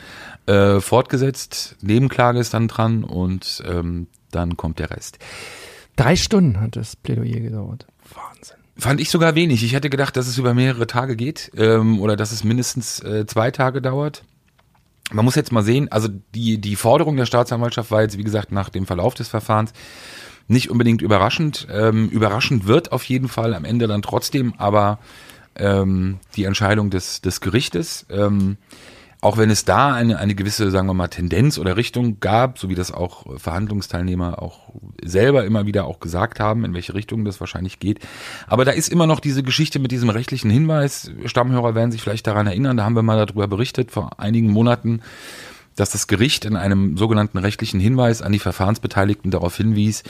äh, 0.45 0.79
fortgesetzt, 0.79 1.75
Nebenklage 1.81 2.39
ist 2.39 2.53
dann 2.53 2.67
dran 2.67 3.03
und 3.03 3.63
ähm, 3.67 4.07
dann 4.31 4.55
kommt 4.57 4.79
der 4.79 4.91
Rest. 4.91 5.19
Drei 5.95 6.15
Stunden 6.15 6.59
hat 6.59 6.75
das 6.75 6.95
Plädoyer 6.95 7.39
gedauert. 7.39 7.85
Wahnsinn. 8.13 8.64
Fand 8.77 8.99
ich 8.99 9.09
sogar 9.09 9.35
wenig. 9.35 9.63
Ich 9.63 9.73
hätte 9.73 9.89
gedacht, 9.89 10.17
dass 10.17 10.27
es 10.27 10.37
über 10.37 10.53
mehrere 10.53 10.85
Tage 10.85 11.15
geht 11.15 11.51
ähm, 11.55 11.99
oder 12.01 12.17
dass 12.17 12.31
es 12.31 12.43
mindestens 12.43 13.01
äh, 13.01 13.25
zwei 13.25 13.51
Tage 13.51 13.81
dauert. 13.81 14.23
Man 15.11 15.23
muss 15.23 15.35
jetzt 15.35 15.51
mal 15.51 15.63
sehen, 15.63 15.91
also 15.91 16.09
die, 16.33 16.57
die 16.57 16.75
Forderung 16.75 17.15
der 17.15 17.25
Staatsanwaltschaft 17.25 17.91
war 17.91 18.01
jetzt, 18.01 18.17
wie 18.17 18.23
gesagt, 18.23 18.51
nach 18.51 18.69
dem 18.69 18.85
Verlauf 18.85 19.13
des 19.13 19.29
Verfahrens 19.29 19.71
nicht 20.47 20.69
unbedingt 20.69 21.01
überraschend. 21.01 21.67
Ähm, 21.71 22.09
überraschend 22.09 22.67
wird 22.67 22.91
auf 22.91 23.03
jeden 23.05 23.29
Fall 23.29 23.53
am 23.53 23.65
Ende 23.65 23.87
dann 23.87 24.01
trotzdem 24.01 24.53
aber 24.57 24.99
ähm, 25.55 26.19
die 26.35 26.43
Entscheidung 26.43 26.89
des, 26.89 27.21
des 27.21 27.39
Gerichtes. 27.39 28.05
Ähm, 28.09 28.57
auch 29.25 29.37
wenn 29.37 29.49
es 29.49 29.65
da 29.65 29.91
eine, 29.91 30.19
eine 30.19 30.35
gewisse, 30.35 30.69
sagen 30.69 30.85
wir 30.85 30.93
mal, 30.93 31.07
Tendenz 31.07 31.57
oder 31.57 31.77
Richtung 31.77 32.19
gab, 32.19 32.59
so 32.59 32.69
wie 32.69 32.75
das 32.75 32.91
auch 32.91 33.25
Verhandlungsteilnehmer 33.39 34.39
auch 34.39 34.71
selber 35.03 35.45
immer 35.45 35.65
wieder 35.65 35.85
auch 35.85 35.99
gesagt 35.99 36.39
haben, 36.39 36.63
in 36.63 36.75
welche 36.75 36.93
Richtung 36.93 37.25
das 37.25 37.39
wahrscheinlich 37.39 37.79
geht. 37.79 37.97
Aber 38.45 38.65
da 38.65 38.71
ist 38.71 38.87
immer 38.87 39.07
noch 39.07 39.19
diese 39.19 39.41
Geschichte 39.41 39.79
mit 39.79 39.89
diesem 39.89 40.11
rechtlichen 40.11 40.51
Hinweis. 40.51 41.09
Stammhörer 41.25 41.73
werden 41.73 41.91
sich 41.91 42.03
vielleicht 42.03 42.27
daran 42.27 42.45
erinnern, 42.45 42.77
da 42.77 42.83
haben 42.83 42.95
wir 42.95 43.01
mal 43.01 43.25
darüber 43.25 43.47
berichtet 43.47 43.89
vor 43.89 44.19
einigen 44.19 44.51
Monaten, 44.51 45.01
dass 45.75 45.89
das 45.89 46.05
Gericht 46.05 46.45
in 46.45 46.55
einem 46.55 46.95
sogenannten 46.95 47.39
rechtlichen 47.39 47.79
Hinweis 47.79 48.21
an 48.21 48.31
die 48.31 48.37
Verfahrensbeteiligten 48.37 49.31
darauf 49.31 49.57
hinwies, 49.57 50.03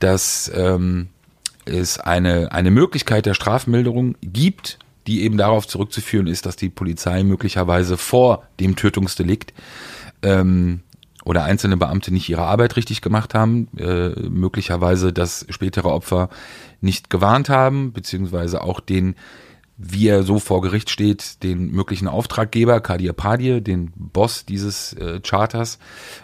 dass 0.00 0.52
ähm, 0.54 1.08
es 1.64 1.98
eine, 1.98 2.52
eine 2.52 2.70
Möglichkeit 2.70 3.24
der 3.24 3.32
Strafmilderung 3.32 4.16
gibt, 4.20 4.78
die 5.06 5.22
eben 5.22 5.36
darauf 5.36 5.66
zurückzuführen 5.66 6.26
ist, 6.26 6.46
dass 6.46 6.56
die 6.56 6.68
Polizei 6.68 7.22
möglicherweise 7.22 7.96
vor 7.96 8.44
dem 8.58 8.76
Tötungsdelikt 8.76 9.52
ähm, 10.22 10.80
oder 11.24 11.44
einzelne 11.44 11.76
Beamte 11.76 12.12
nicht 12.12 12.28
ihre 12.28 12.42
Arbeit 12.42 12.76
richtig 12.76 13.02
gemacht 13.02 13.34
haben, 13.34 13.68
äh, 13.76 14.08
möglicherweise 14.28 15.12
das 15.12 15.46
spätere 15.50 15.90
Opfer 15.90 16.28
nicht 16.80 17.10
gewarnt 17.10 17.48
haben, 17.48 17.92
beziehungsweise 17.92 18.62
auch 18.62 18.80
den, 18.80 19.16
wie 19.76 20.08
er 20.08 20.22
so 20.22 20.38
vor 20.38 20.60
Gericht 20.60 20.90
steht, 20.90 21.42
den 21.42 21.70
möglichen 21.70 22.08
Auftraggeber, 22.08 22.80
Kadir 22.80 23.12
Padie, 23.12 23.60
den 23.60 23.92
Boss 23.96 24.44
dieses 24.44 24.92
äh, 24.94 25.20
Charters, 25.20 25.78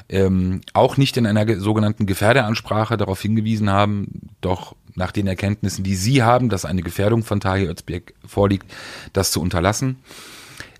ähm, 0.08 0.60
auch 0.72 0.96
nicht 0.96 1.16
in 1.16 1.26
einer 1.26 1.58
sogenannten 1.58 2.06
Gefährderansprache 2.06 2.96
darauf 2.96 3.20
hingewiesen 3.20 3.70
haben, 3.70 4.30
doch 4.40 4.76
nach 4.96 5.12
den 5.12 5.26
Erkenntnissen, 5.26 5.84
die 5.84 5.94
Sie 5.94 6.22
haben, 6.22 6.48
dass 6.48 6.64
eine 6.64 6.82
Gefährdung 6.82 7.22
von 7.22 7.40
Tahir 7.40 7.70
Özbek 7.70 8.14
vorliegt, 8.26 8.66
das 9.12 9.30
zu 9.30 9.40
unterlassen. 9.40 9.96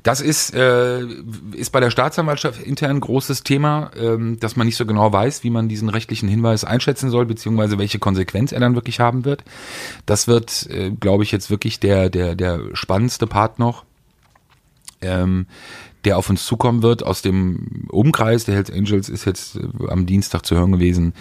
Das 0.02 0.20
ist, 0.20 0.54
äh, 0.54 1.04
ist 1.52 1.72
bei 1.72 1.80
der 1.80 1.90
Staatsanwaltschaft 1.90 2.62
intern 2.62 2.90
ein 2.92 3.00
großes 3.00 3.42
Thema, 3.42 3.90
ähm, 3.96 4.38
dass 4.38 4.54
man 4.54 4.66
nicht 4.66 4.76
so 4.76 4.86
genau 4.86 5.12
weiß, 5.12 5.42
wie 5.42 5.50
man 5.50 5.68
diesen 5.68 5.88
rechtlichen 5.88 6.28
Hinweis 6.28 6.64
einschätzen 6.64 7.10
soll, 7.10 7.26
beziehungsweise 7.26 7.76
welche 7.76 7.98
Konsequenz 7.98 8.52
er 8.52 8.60
dann 8.60 8.76
wirklich 8.76 9.00
haben 9.00 9.24
wird. 9.24 9.42
Das 10.06 10.28
wird, 10.28 10.68
äh, 10.70 10.90
glaube 10.90 11.24
ich, 11.24 11.32
jetzt 11.32 11.50
wirklich 11.50 11.80
der, 11.80 12.08
der, 12.08 12.36
der 12.36 12.60
spannendste 12.74 13.26
Part 13.26 13.58
noch. 13.58 13.84
Ähm, 15.00 15.46
der 16.04 16.16
auf 16.16 16.30
uns 16.30 16.46
zukommen 16.46 16.82
wird 16.82 17.02
aus 17.04 17.20
dem 17.20 17.88
Umkreis 17.88 18.44
der 18.44 18.54
Hells 18.54 18.70
Angels 18.70 19.08
ist 19.08 19.24
jetzt 19.24 19.56
äh, 19.56 19.60
am 19.88 20.06
Dienstag 20.06 20.46
zu 20.46 20.54
hören 20.54 20.70
gewesen. 20.70 21.14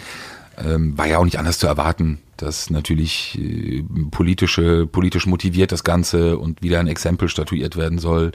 Ähm, 0.57 0.97
war 0.97 1.07
ja 1.07 1.17
auch 1.17 1.25
nicht 1.25 1.39
anders 1.39 1.59
zu 1.59 1.67
erwarten, 1.67 2.19
dass 2.37 2.69
natürlich 2.69 3.37
äh, 3.39 3.83
politische, 4.11 4.87
politisch 4.87 5.25
motiviert 5.25 5.71
das 5.71 5.83
Ganze 5.83 6.37
und 6.37 6.61
wieder 6.61 6.79
ein 6.79 6.87
Exempel 6.87 7.29
statuiert 7.29 7.75
werden 7.75 7.99
soll. 7.99 8.31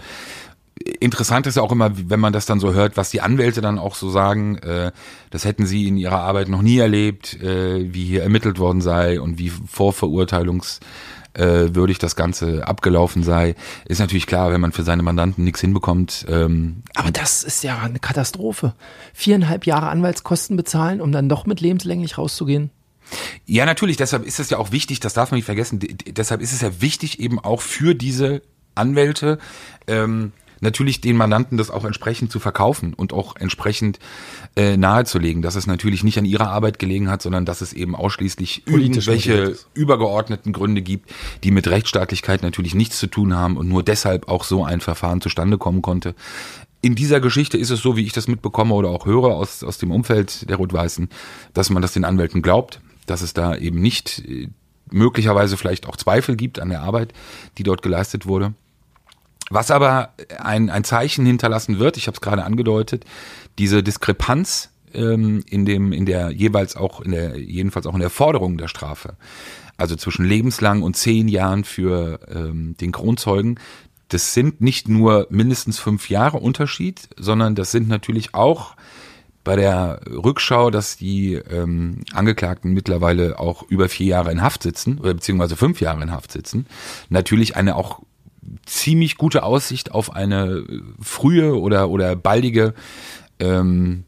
Interessant 0.98 1.46
ist 1.46 1.58
auch 1.58 1.72
immer, 1.72 1.92
wenn 1.94 2.20
man 2.20 2.32
das 2.32 2.46
dann 2.46 2.60
so 2.60 2.72
hört, 2.72 2.96
was 2.96 3.10
die 3.10 3.20
Anwälte 3.20 3.60
dann 3.60 3.78
auch 3.78 3.94
so 3.94 4.10
sagen, 4.10 4.56
äh, 4.58 4.92
das 5.30 5.44
hätten 5.44 5.66
sie 5.66 5.88
in 5.88 5.96
ihrer 5.96 6.20
Arbeit 6.20 6.48
noch 6.48 6.62
nie 6.62 6.78
erlebt, 6.78 7.40
äh, 7.42 7.92
wie 7.92 8.04
hier 8.04 8.22
ermittelt 8.22 8.58
worden 8.58 8.80
sei 8.80 9.20
und 9.20 9.38
wie 9.38 9.50
Vorverurteilungs 9.50 10.80
äh, 11.34 11.74
würdig 11.74 11.98
das 11.98 12.16
Ganze 12.16 12.66
abgelaufen 12.66 13.22
sei. 13.22 13.54
Ist 13.86 14.00
natürlich 14.00 14.26
klar, 14.26 14.52
wenn 14.52 14.60
man 14.60 14.72
für 14.72 14.82
seine 14.82 15.02
Mandanten 15.02 15.44
nichts 15.44 15.60
hinbekommt. 15.60 16.26
Ähm, 16.28 16.82
Aber 16.94 17.10
das 17.10 17.44
ist 17.44 17.62
ja 17.64 17.78
eine 17.78 17.98
Katastrophe. 17.98 18.74
Viereinhalb 19.14 19.66
Jahre 19.66 19.88
Anwaltskosten 19.88 20.56
bezahlen, 20.56 21.00
um 21.00 21.12
dann 21.12 21.28
doch 21.28 21.46
mit 21.46 21.60
lebenslänglich 21.60 22.18
rauszugehen. 22.18 22.70
Ja, 23.46 23.66
natürlich. 23.66 23.96
Deshalb 23.96 24.24
ist 24.24 24.40
es 24.40 24.50
ja 24.50 24.58
auch 24.58 24.72
wichtig, 24.72 25.00
das 25.00 25.14
darf 25.14 25.30
man 25.30 25.36
nicht 25.36 25.46
vergessen. 25.46 25.80
Deshalb 25.80 26.40
ist 26.40 26.52
es 26.52 26.60
ja 26.60 26.80
wichtig, 26.80 27.20
eben 27.20 27.38
auch 27.38 27.60
für 27.60 27.94
diese 27.94 28.42
Anwälte 28.74 29.38
ähm, 29.86 30.32
natürlich 30.60 31.00
den 31.00 31.16
Mandanten 31.16 31.56
das 31.56 31.70
auch 31.70 31.84
entsprechend 31.84 32.30
zu 32.30 32.38
verkaufen 32.38 32.94
und 32.94 33.12
auch 33.12 33.36
entsprechend 33.36 33.98
äh, 34.56 34.76
nahezulegen, 34.76 35.42
dass 35.42 35.54
es 35.54 35.66
natürlich 35.66 36.04
nicht 36.04 36.18
an 36.18 36.24
ihrer 36.24 36.48
Arbeit 36.48 36.78
gelegen 36.78 37.10
hat, 37.10 37.22
sondern 37.22 37.44
dass 37.44 37.60
es 37.60 37.72
eben 37.72 37.96
ausschließlich 37.96 38.64
Politisch 38.64 39.08
irgendwelche 39.08 39.56
übergeordneten 39.74 40.52
Gründe 40.52 40.82
gibt, 40.82 41.10
die 41.44 41.50
mit 41.50 41.68
Rechtsstaatlichkeit 41.68 42.42
natürlich 42.42 42.74
nichts 42.74 42.98
zu 42.98 43.06
tun 43.06 43.34
haben 43.34 43.56
und 43.56 43.68
nur 43.68 43.82
deshalb 43.82 44.28
auch 44.28 44.44
so 44.44 44.64
ein 44.64 44.80
Verfahren 44.80 45.20
zustande 45.20 45.58
kommen 45.58 45.82
konnte. 45.82 46.14
In 46.82 46.94
dieser 46.94 47.20
Geschichte 47.20 47.58
ist 47.58 47.70
es 47.70 47.80
so, 47.80 47.96
wie 47.96 48.04
ich 48.04 48.12
das 48.12 48.26
mitbekomme 48.26 48.74
oder 48.74 48.88
auch 48.88 49.04
höre 49.04 49.34
aus, 49.36 49.62
aus 49.62 49.78
dem 49.78 49.90
Umfeld 49.90 50.48
der 50.48 50.56
Rot-Weißen, 50.56 51.10
dass 51.52 51.68
man 51.68 51.82
das 51.82 51.92
den 51.92 52.04
Anwälten 52.04 52.40
glaubt, 52.40 52.80
dass 53.06 53.20
es 53.20 53.34
da 53.34 53.54
eben 53.54 53.80
nicht 53.80 54.22
äh, 54.26 54.48
möglicherweise 54.90 55.56
vielleicht 55.56 55.86
auch 55.86 55.96
Zweifel 55.96 56.36
gibt 56.36 56.58
an 56.58 56.70
der 56.70 56.82
Arbeit, 56.82 57.12
die 57.58 57.62
dort 57.62 57.82
geleistet 57.82 58.26
wurde. 58.26 58.54
Was 59.50 59.72
aber 59.72 60.10
ein, 60.38 60.70
ein 60.70 60.84
Zeichen 60.84 61.26
hinterlassen 61.26 61.80
wird, 61.80 61.96
ich 61.96 62.06
habe 62.06 62.14
es 62.14 62.20
gerade 62.20 62.44
angedeutet, 62.44 63.04
diese 63.58 63.82
Diskrepanz 63.82 64.70
ähm, 64.94 65.44
in 65.50 65.66
dem, 65.66 65.92
in 65.92 66.06
der 66.06 66.30
jeweils 66.30 66.76
auch 66.76 67.00
in 67.00 67.10
der, 67.10 67.36
jedenfalls 67.36 67.86
auch 67.86 67.94
in 67.94 68.00
der 68.00 68.10
Forderung 68.10 68.58
der 68.58 68.68
Strafe, 68.68 69.16
also 69.76 69.96
zwischen 69.96 70.24
lebenslang 70.24 70.82
und 70.82 70.96
zehn 70.96 71.26
Jahren 71.26 71.64
für 71.64 72.20
ähm, 72.32 72.76
den 72.80 72.92
Kronzeugen, 72.92 73.58
das 74.08 74.34
sind 74.34 74.60
nicht 74.60 74.88
nur 74.88 75.26
mindestens 75.30 75.80
fünf 75.80 76.10
Jahre 76.10 76.38
Unterschied, 76.38 77.08
sondern 77.16 77.56
das 77.56 77.72
sind 77.72 77.88
natürlich 77.88 78.34
auch 78.34 78.76
bei 79.42 79.56
der 79.56 80.00
Rückschau, 80.06 80.70
dass 80.70 80.96
die 80.96 81.34
ähm, 81.34 82.02
Angeklagten 82.12 82.72
mittlerweile 82.72 83.38
auch 83.40 83.62
über 83.68 83.88
vier 83.88 84.06
Jahre 84.06 84.30
in 84.30 84.42
Haft 84.42 84.62
sitzen 84.62 84.98
oder 84.98 85.14
beziehungsweise 85.14 85.56
fünf 85.56 85.80
Jahre 85.80 86.02
in 86.02 86.12
Haft 86.12 86.30
sitzen, 86.30 86.66
natürlich 87.08 87.56
eine 87.56 87.74
auch 87.74 88.00
ziemlich 88.66 89.16
gute 89.16 89.42
Aussicht 89.42 89.92
auf 89.92 90.14
eine 90.14 90.64
frühe 91.00 91.58
oder, 91.58 91.90
oder 91.90 92.16
baldige 92.16 92.74
ähm, 93.38 94.04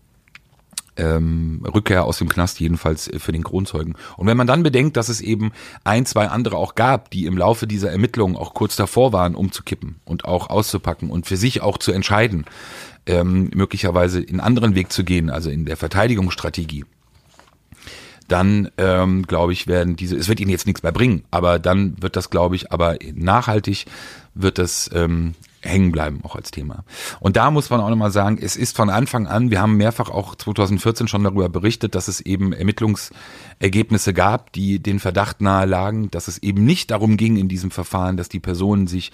ähm, 0.97 1.65
Rückkehr 1.75 2.05
aus 2.05 2.19
dem 2.19 2.29
Knast, 2.29 2.61
jedenfalls 2.61 3.11
für 3.17 3.33
den 3.33 3.45
Kronzeugen. 3.45 3.95
Und 4.17 4.27
wenn 4.27 4.37
man 4.37 4.47
dann 4.47 4.63
bedenkt, 4.63 4.97
dass 4.97 5.09
es 5.09 5.21
eben 5.21 5.53
ein, 5.85 6.07
zwei 6.07 6.29
andere 6.29 6.57
auch 6.57 6.75
gab, 6.75 7.11
die 7.11 7.27
im 7.27 7.37
Laufe 7.37 7.67
dieser 7.67 7.91
Ermittlungen 7.91 8.37
auch 8.37 8.55
kurz 8.55 8.77
davor 8.77 9.13
waren, 9.13 9.35
umzukippen 9.35 9.97
und 10.05 10.25
auch 10.25 10.51
auszupacken 10.51 11.11
und 11.11 11.27
für 11.27 11.37
sich 11.37 11.63
auch 11.63 11.79
zu 11.79 11.93
entscheiden, 11.93 12.45
ähm, 13.07 13.51
möglicherweise 13.55 14.21
in 14.21 14.41
anderen 14.41 14.75
Weg 14.75 14.93
zu 14.93 15.05
gehen, 15.05 15.31
also 15.31 15.51
in 15.51 15.65
der 15.65 15.77
Verteidigungsstrategie, 15.77 16.85
dann 18.33 18.71
ähm, 18.79 19.25
glaube 19.25 19.53
ich, 19.53 19.67
werden 19.67 19.95
diese, 19.95 20.17
es 20.17 20.29
wird 20.29 20.41
ihnen 20.41 20.51
jetzt 20.51 20.67
nichts 20.67 20.83
mehr 20.83 20.93
bringen, 20.93 21.25
aber 21.31 21.59
dann 21.59 22.01
wird 22.01 22.17
das, 22.17 22.31
glaube 22.31 22.57
ich, 22.57 22.73
aber 22.73 22.97
nachhaltig 23.15 23.85
wird 24.35 24.59
das 24.59 24.89
ähm, 24.95 25.35
hängen 25.61 25.93
bleiben, 25.93 26.21
auch 26.25 26.35
als 26.35 26.51
Thema. 26.51 26.85
Und 27.21 27.37
da 27.37 27.51
muss 27.51 27.71
man 27.71 27.81
auch 27.81 27.91
nochmal 27.91 28.11
sagen, 28.11 28.39
es 28.41 28.57
ist 28.57 28.75
von 28.77 28.91
Anfang 28.91 29.27
an, 29.27 29.51
wir 29.51 29.61
haben 29.61 29.77
mehrfach 29.77 30.09
auch 30.09 30.35
2014 30.35 31.09
schon 31.09 31.25
darüber 31.25 31.49
berichtet, 31.49 31.95
dass 31.95 32.09
es 32.09 32.21
eben 32.21 32.53
Ermittlungsergebnisse 32.53 34.15
gab, 34.15 34.53
die 34.53 34.79
den 34.79 34.99
Verdacht 34.99 35.41
nahe 35.41 35.67
lagen, 35.67 36.11
dass 36.11 36.27
es 36.27 36.39
eben 36.39 36.65
nicht 36.65 36.91
darum 36.91 37.17
ging 37.17 37.37
in 37.37 37.49
diesem 37.49 37.71
Verfahren, 37.71 38.17
dass 38.17 38.29
die 38.29 38.41
Personen 38.41 38.87
sich 38.87 39.13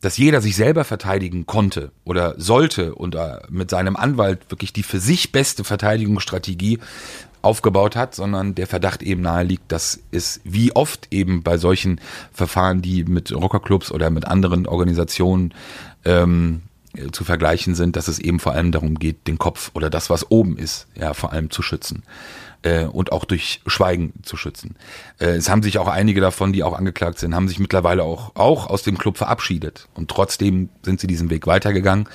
dass 0.00 0.16
jeder 0.16 0.40
sich 0.40 0.54
selber 0.54 0.84
verteidigen 0.84 1.46
konnte 1.46 1.90
oder 2.04 2.34
sollte 2.38 2.94
und 2.94 3.16
mit 3.50 3.70
seinem 3.70 3.96
Anwalt 3.96 4.48
wirklich 4.48 4.72
die 4.72 4.84
für 4.84 5.00
sich 5.00 5.32
beste 5.32 5.64
Verteidigungsstrategie 5.64 6.78
aufgebaut 7.42 7.96
hat, 7.96 8.14
sondern 8.14 8.54
der 8.54 8.66
Verdacht 8.66 9.02
eben 9.02 9.22
nahe 9.22 9.44
liegt, 9.44 9.70
dass 9.72 10.00
es 10.10 10.40
wie 10.44 10.74
oft 10.74 11.08
eben 11.10 11.42
bei 11.42 11.58
solchen 11.58 12.00
Verfahren, 12.32 12.82
die 12.82 13.04
mit 13.04 13.32
Rockerclubs 13.32 13.92
oder 13.92 14.10
mit 14.10 14.26
anderen 14.26 14.66
Organisationen 14.66 15.54
ähm, 16.04 16.62
zu 17.12 17.24
vergleichen 17.24 17.74
sind, 17.74 17.96
dass 17.96 18.08
es 18.08 18.18
eben 18.18 18.40
vor 18.40 18.52
allem 18.52 18.72
darum 18.72 18.98
geht, 18.98 19.26
den 19.26 19.38
Kopf 19.38 19.70
oder 19.74 19.90
das, 19.90 20.10
was 20.10 20.30
oben 20.30 20.56
ist, 20.56 20.86
ja, 20.94 21.14
vor 21.14 21.32
allem 21.32 21.50
zu 21.50 21.62
schützen 21.62 22.02
äh, 22.62 22.84
und 22.84 23.12
auch 23.12 23.24
durch 23.24 23.60
Schweigen 23.66 24.14
zu 24.22 24.36
schützen. 24.36 24.76
Äh, 25.18 25.36
es 25.36 25.48
haben 25.48 25.62
sich 25.62 25.78
auch 25.78 25.88
einige 25.88 26.20
davon, 26.20 26.52
die 26.52 26.62
auch 26.62 26.76
angeklagt 26.76 27.18
sind, 27.18 27.34
haben 27.34 27.48
sich 27.48 27.58
mittlerweile 27.58 28.02
auch, 28.02 28.34
auch 28.34 28.68
aus 28.68 28.82
dem 28.82 28.98
Club 28.98 29.16
verabschiedet 29.16 29.88
und 29.94 30.10
trotzdem 30.10 30.70
sind 30.82 31.00
sie 31.00 31.06
diesen 31.06 31.30
Weg 31.30 31.46
weitergegangen 31.46 32.08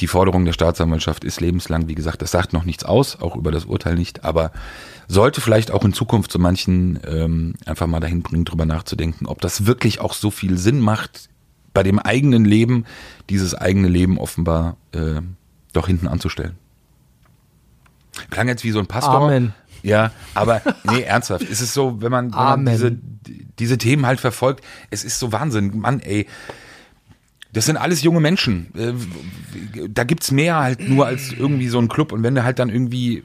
die 0.00 0.06
Forderung 0.06 0.44
der 0.44 0.52
Staatsanwaltschaft 0.52 1.24
ist 1.24 1.40
lebenslang. 1.40 1.88
Wie 1.88 1.94
gesagt, 1.94 2.22
das 2.22 2.30
sagt 2.30 2.52
noch 2.52 2.64
nichts 2.64 2.84
aus, 2.84 3.20
auch 3.20 3.36
über 3.36 3.52
das 3.52 3.66
Urteil 3.66 3.94
nicht, 3.94 4.24
aber 4.24 4.50
sollte 5.08 5.40
vielleicht 5.40 5.70
auch 5.70 5.84
in 5.84 5.92
Zukunft 5.92 6.32
so 6.32 6.38
manchen 6.38 6.98
ähm, 7.06 7.54
einfach 7.66 7.86
mal 7.86 8.00
dahin 8.00 8.22
bringen, 8.22 8.44
drüber 8.44 8.64
nachzudenken, 8.64 9.26
ob 9.26 9.40
das 9.40 9.66
wirklich 9.66 10.00
auch 10.00 10.14
so 10.14 10.30
viel 10.30 10.56
Sinn 10.56 10.80
macht, 10.80 11.28
bei 11.72 11.82
dem 11.82 11.98
eigenen 11.98 12.44
Leben 12.44 12.84
dieses 13.28 13.54
eigene 13.54 13.88
Leben 13.88 14.18
offenbar 14.18 14.76
äh, 14.92 15.20
doch 15.72 15.86
hinten 15.86 16.08
anzustellen. 16.08 16.56
Klang 18.30 18.48
jetzt 18.48 18.64
wie 18.64 18.72
so 18.72 18.80
ein 18.80 18.86
Pastor. 18.86 19.22
Amen. 19.22 19.54
Ja, 19.82 20.10
aber 20.34 20.62
nee, 20.84 21.02
ernsthaft. 21.06 21.48
Es 21.48 21.60
ist 21.60 21.74
so, 21.74 22.02
wenn 22.02 22.10
man, 22.10 22.32
wenn 22.32 22.64
man 22.64 22.66
diese, 22.66 22.98
diese 23.58 23.78
Themen 23.78 24.04
halt 24.04 24.20
verfolgt, 24.20 24.64
es 24.90 25.04
ist 25.04 25.18
so 25.18 25.32
Wahnsinn. 25.32 25.78
Mann, 25.78 26.00
ey, 26.00 26.26
Das 27.52 27.66
sind 27.66 27.76
alles 27.76 28.02
junge 28.02 28.20
Menschen. 28.20 28.72
Äh, 28.76 28.92
Da 29.88 30.04
gibt's 30.04 30.30
mehr 30.30 30.56
halt 30.58 30.88
nur 30.88 31.06
als 31.06 31.32
irgendwie 31.32 31.68
so 31.68 31.78
ein 31.78 31.88
Club. 31.88 32.12
Und 32.12 32.22
wenn 32.22 32.34
du 32.34 32.44
halt 32.44 32.58
dann 32.60 32.68
irgendwie 32.68 33.22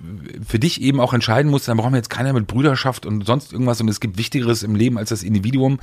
für 0.47 0.57
dich 0.57 0.81
eben 0.81 0.99
auch 0.99 1.13
entscheiden 1.13 1.51
musst, 1.51 1.67
dann 1.67 1.77
brauchen 1.77 1.93
wir 1.93 1.97
jetzt 1.97 2.09
keiner 2.09 2.33
mit 2.33 2.47
Brüderschaft 2.47 3.05
und 3.05 3.25
sonst 3.25 3.53
irgendwas. 3.53 3.79
Und 3.81 3.87
es 3.87 3.99
gibt 3.99 4.17
Wichtigeres 4.17 4.63
im 4.63 4.73
Leben 4.75 4.97
als 4.97 5.09
das 5.09 5.21
Individuum. 5.21 5.79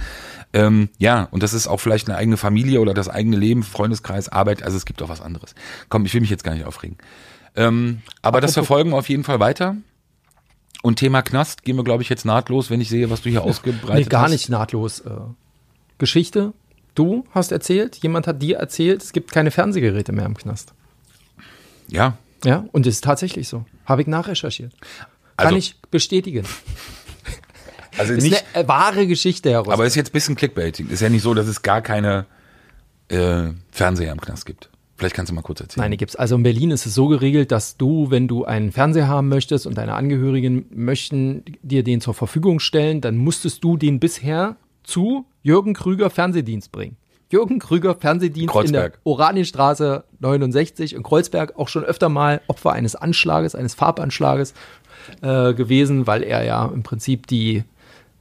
Ähm, 0.53 0.89
ja, 0.99 1.29
und 1.31 1.43
das 1.43 1.55
ist 1.55 1.69
auch 1.69 1.79
vielleicht 1.79 2.09
eine 2.09 2.17
eigene 2.19 2.37
Familie 2.37 2.81
oder 2.81 2.95
das 2.95 3.09
eigene 3.09 3.37
Leben, 3.37 3.63
Freundeskreis, 3.63 4.29
Arbeit. 4.29 4.63
Also 4.63 4.77
es 4.77 4.87
gibt 4.87 5.01
auch 5.03 5.09
was 5.09 5.21
anderes. 5.21 5.55
Komm, 5.89 6.05
ich 6.05 6.13
will 6.15 6.21
mich 6.21 6.31
jetzt 6.31 6.43
gar 6.45 6.55
nicht 6.55 6.65
aufregen. 6.65 6.99
Ähm, 7.55 8.03
aber 8.23 8.41
das 8.41 8.55
verfolgen 8.55 8.91
wir 8.91 8.97
auf 8.97 9.09
jeden 9.09 9.25
Fall 9.25 9.39
weiter. 9.41 9.77
Und 10.83 10.97
Thema 10.97 11.23
Knast 11.23 11.63
gehen 11.63 11.77
wir, 11.77 11.85
glaube 11.85 12.03
ich, 12.03 12.09
jetzt 12.09 12.25
nahtlos, 12.25 12.71
wenn 12.71 12.81
ich 12.81 12.89
sehe, 12.89 13.09
was 13.09 13.23
du 13.23 13.31
hier 13.31 13.43
ausgebreitet 13.45 14.07
Nee, 14.07 14.11
gar 14.11 14.23
hast. 14.23 14.31
nicht 14.33 14.49
nahtlos. 14.49 15.01
Äh, 15.01 15.11
Geschichte, 15.99 16.53
du 16.95 17.25
hast 17.31 17.53
erzählt, 17.53 17.97
jemand 17.97 18.27
hat 18.27 18.43
dir 18.43 18.57
erzählt, 18.59 19.03
es 19.03 19.13
gibt 19.13 19.33
keine 19.33 19.51
Fernsehgeräte 19.51 20.13
mehr 20.13 20.27
im 20.27 20.37
Knast. 20.37 20.73
Ja, 21.89 22.17
Ja, 22.45 22.65
und 22.73 22.87
es 22.87 22.97
ist 22.97 23.05
tatsächlich 23.05 23.47
so. 23.49 23.65
Habe 23.87 24.03
ich 24.03 24.09
nachrecherchiert. 24.09 24.73
Kann 25.37 25.47
Also- 25.49 25.57
ich 25.59 25.77
bestätigen. 25.91 26.45
also 27.99 28.13
Ist 28.15 28.23
nicht, 28.25 28.45
eine 28.55 28.65
äh, 28.65 28.69
wahre 28.69 29.07
Geschichte 29.07 29.51
heraus. 29.51 29.69
aber 29.69 29.87
ist 29.87 29.95
jetzt 29.95 30.11
ein 30.11 30.13
bisschen 30.13 30.35
Clickbaiting. 30.35 30.89
Ist 30.89 31.01
ja 31.01 31.09
nicht 31.09 31.23
so, 31.23 31.35
dass 31.35 31.47
es 31.47 31.63
gar 31.63 31.83
keine 31.83 32.27
äh, 33.09 33.51
Fernseher 33.71 34.13
im 34.13 34.21
Knast 34.21 34.47
gibt. 34.47 34.71
Vielleicht 34.97 35.15
kannst 35.15 35.31
du 35.31 35.35
mal 35.35 35.43
kurz 35.43 35.61
erzählen. 35.61 35.83
Nein, 35.83 35.91
die 35.93 35.97
gibt's. 35.97 36.17
Also 36.17 36.35
in 36.37 36.43
Berlin 36.45 36.71
ist 36.71 36.87
es 36.87 36.95
so 36.95 37.09
geregelt, 37.09 37.51
dass 37.53 37.77
du, 37.77 38.11
wenn 38.11 38.29
du 38.29 38.45
einen 38.45 38.73
Fernseher 38.73 39.09
haben 39.09 39.29
möchtest 39.29 39.67
und 39.67 39.77
deine 39.77 39.95
Angehörigen 39.95 40.65
möchten 40.71 41.45
dir 41.63 41.83
den 41.83 42.01
zur 42.01 42.15
Verfügung 42.15 42.61
stellen, 42.61 43.01
dann 43.01 43.17
musstest 43.17 43.63
du 43.65 43.77
den 43.77 43.99
bisher 44.01 44.57
zu 44.85 45.27
Jürgen 45.43 45.75
Krüger 45.75 46.11
Fernsehdienst 46.11 46.73
bringen. 46.73 46.97
Jürgen 47.31 47.59
Krüger 47.59 47.95
Fernsehdienst 47.95 48.53
Kreuzberg. 48.53 48.95
in 48.95 49.01
der 49.05 49.07
Oranienstraße 49.13 50.05
69 50.21 50.95
in 50.95 51.03
Kreuzberg, 51.03 51.59
auch 51.59 51.69
schon 51.69 51.83
öfter 51.83 52.09
mal 52.09 52.43
Opfer 52.47 52.73
eines 52.73 52.95
Anschlages, 52.95 53.55
eines 53.55 53.75
Farbanschlages 53.75 54.53
äh, 55.23 55.55
gewesen, 55.55 56.07
weil 56.07 56.23
er 56.23 56.45
ja 56.45 56.67
im 56.67 56.83
Prinzip 56.83 57.27
die 57.27 57.65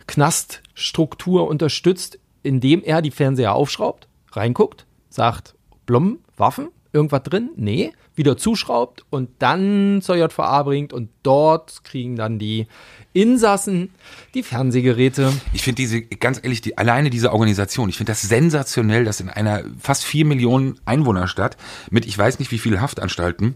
Knaststruktur 0.08 1.48
unterstützt, 1.48 2.20
indem 2.42 2.82
er 2.84 3.02
die 3.02 3.12
Fernseher 3.12 3.54
aufschraubt, 3.54 4.08
reinguckt, 4.32 4.86
sagt, 5.10 5.56
Blom, 5.86 6.20
Waffen, 6.38 6.70
irgendwas 6.94 7.24
drin? 7.24 7.52
Nee, 7.56 7.92
wieder 8.16 8.38
zuschraubt 8.38 9.06
und 9.10 9.30
dann 9.40 10.02
zur 10.02 10.16
JVA 10.16 10.64
bringt 10.64 10.94
und 10.94 11.10
dort 11.24 11.84
kriegen 11.84 12.16
dann 12.16 12.40
die 12.40 12.68
Insassen 13.14 13.92
die 14.34 14.44
Fernsehgeräte. 14.44 15.32
Ich 15.54 15.64
finde 15.64 15.78
diese, 15.78 16.02
ganz 16.02 16.40
ehrlich, 16.42 16.62
die, 16.62 16.78
alleine 16.78 17.10
diese 17.10 17.32
Organisation, 17.32 17.90
ich 17.90 17.98
finde 17.98 18.12
das 18.12 18.22
sensationell, 18.22 19.06
dass 19.06 19.20
in 19.20 19.30
einer 19.30 19.64
fast 19.80 20.04
vier 20.04 20.26
Millionen 20.26 20.80
Einwohnerstadt 20.86 21.58
mit 21.90 22.06
ich 22.06 22.18
weiß 22.18 22.40
nicht 22.40 22.52
wie 22.52 22.58
viele 22.58 22.82
Haftanstalten 22.82 23.56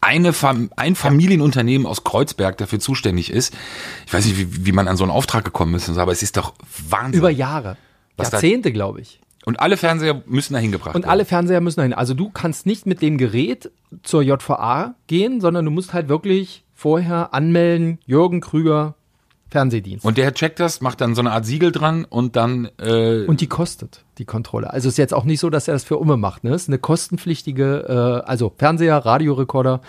eine 0.00 0.32
Fam 0.32 0.70
ein 0.76 0.94
Familienunternehmen 0.94 1.86
aus 1.86 2.04
Kreuzberg 2.04 2.56
dafür 2.58 2.80
zuständig 2.80 3.30
ist. 3.30 3.54
Ich 4.06 4.12
weiß 4.12 4.26
nicht, 4.26 4.38
wie, 4.38 4.66
wie 4.66 4.72
man 4.72 4.88
an 4.88 4.96
so 4.96 5.04
einen 5.04 5.10
Auftrag 5.10 5.44
gekommen 5.44 5.74
ist, 5.74 5.88
aber 5.88 6.12
es 6.12 6.22
ist 6.22 6.36
doch 6.36 6.54
Wahnsinn. 6.88 7.18
Über 7.18 7.30
Jahre. 7.30 7.76
Was 8.16 8.30
Jahrzehnte, 8.30 8.72
glaube 8.72 9.00
ich. 9.00 9.20
Und 9.46 9.60
alle 9.60 9.76
Fernseher 9.76 10.22
müssen 10.26 10.54
dahin 10.54 10.72
gebracht 10.72 10.94
Und 10.94 11.02
werden. 11.02 11.10
alle 11.10 11.24
Fernseher 11.24 11.60
müssen 11.60 11.80
dahin. 11.80 11.92
Also 11.92 12.14
du 12.14 12.30
kannst 12.30 12.66
nicht 12.66 12.86
mit 12.86 13.02
dem 13.02 13.18
Gerät 13.18 13.70
zur 14.02 14.22
JVA 14.22 14.94
gehen, 15.06 15.40
sondern 15.40 15.64
du 15.64 15.70
musst 15.70 15.92
halt 15.92 16.08
wirklich 16.08 16.64
vorher 16.74 17.34
anmelden, 17.34 17.98
Jürgen 18.06 18.40
Krüger 18.40 18.94
Fernsehdienst. 19.50 20.04
Und 20.04 20.18
der 20.18 20.34
checkt 20.34 20.58
das, 20.58 20.80
macht 20.80 21.00
dann 21.00 21.14
so 21.14 21.20
eine 21.20 21.30
Art 21.30 21.46
Siegel 21.46 21.70
dran 21.70 22.04
und 22.04 22.34
dann 22.34 22.70
äh, 22.78 23.24
Und 23.26 23.40
die 23.40 23.46
kostet, 23.46 24.04
die 24.18 24.24
Kontrolle. 24.24 24.72
Also 24.72 24.88
ist 24.88 24.98
jetzt 24.98 25.14
auch 25.14 25.24
nicht 25.24 25.38
so, 25.38 25.48
dass 25.48 25.68
er 25.68 25.74
das 25.74 25.84
für 25.84 25.96
Umme 25.98 26.16
macht. 26.16 26.42
Ne? 26.42 26.50
Es 26.50 26.62
ist 26.62 26.68
eine 26.68 26.78
kostenpflichtige, 26.78 28.22
äh, 28.24 28.28
also 28.28 28.52
Fernseher, 28.58 28.96
Radiorekorder, 28.96 29.80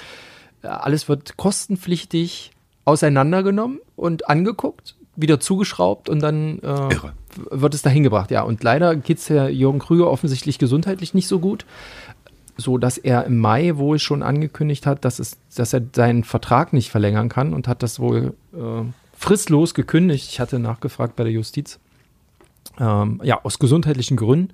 äh, 0.61 0.67
alles 0.67 1.09
wird 1.09 1.37
kostenpflichtig 1.37 2.51
auseinandergenommen 2.83 3.79
und 3.95 4.29
angeguckt, 4.29 4.95
wieder 5.15 5.39
zugeschraubt 5.39 6.09
und 6.09 6.19
dann 6.19 6.59
äh, 6.59 6.93
Irre. 6.93 7.13
Wird 7.35 7.73
es 7.73 7.81
dahin 7.81 8.03
gebracht. 8.03 8.31
Ja, 8.31 8.43
und 8.43 8.63
leider 8.63 8.95
geht's 8.95 9.29
Herr 9.29 9.49
Jürgen 9.49 9.79
Krüger 9.79 10.09
offensichtlich 10.09 10.59
gesundheitlich 10.59 11.13
nicht 11.13 11.27
so 11.27 11.39
gut. 11.39 11.65
So 12.57 12.77
dass 12.77 12.97
er 12.97 13.25
im 13.25 13.39
Mai 13.39 13.75
wohl 13.75 13.99
schon 13.99 14.23
angekündigt 14.23 14.85
hat, 14.85 15.03
dass, 15.03 15.19
es, 15.19 15.37
dass 15.55 15.73
er 15.73 15.81
seinen 15.93 16.23
Vertrag 16.23 16.71
nicht 16.71 16.89
verlängern 16.89 17.27
kann 17.27 17.53
und 17.53 17.67
hat 17.67 17.83
das 17.83 17.99
wohl 17.99 18.33
äh, 18.53 18.83
fristlos 19.17 19.73
gekündigt. 19.73 20.29
Ich 20.29 20.39
hatte 20.39 20.59
nachgefragt 20.59 21.15
bei 21.17 21.23
der 21.23 21.33
Justiz. 21.33 21.79
Ähm, 22.79 23.19
ja, 23.23 23.43
aus 23.43 23.59
gesundheitlichen 23.59 24.15
Gründen. 24.15 24.53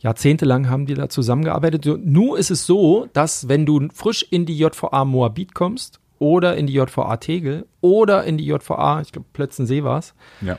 Jahrzehntelang 0.00 0.68
haben 0.70 0.86
die 0.86 0.94
da 0.94 1.08
zusammengearbeitet. 1.08 1.86
Nun 1.86 2.36
ist 2.36 2.50
es 2.50 2.66
so, 2.66 3.08
dass 3.12 3.48
wenn 3.48 3.66
du 3.66 3.88
frisch 3.92 4.26
in 4.30 4.46
die 4.46 4.56
JVA 4.56 5.04
Moabit 5.04 5.54
kommst 5.54 6.00
oder 6.18 6.56
in 6.56 6.66
die 6.66 6.72
JVA 6.72 7.16
Tegel 7.18 7.66
oder 7.80 8.24
in 8.24 8.38
die 8.38 8.46
JVA, 8.46 9.02
ich 9.02 9.12
glaube 9.12 9.26
Plötzensee 9.32 9.84
war 9.84 9.98
es, 9.98 10.14
ja. 10.40 10.58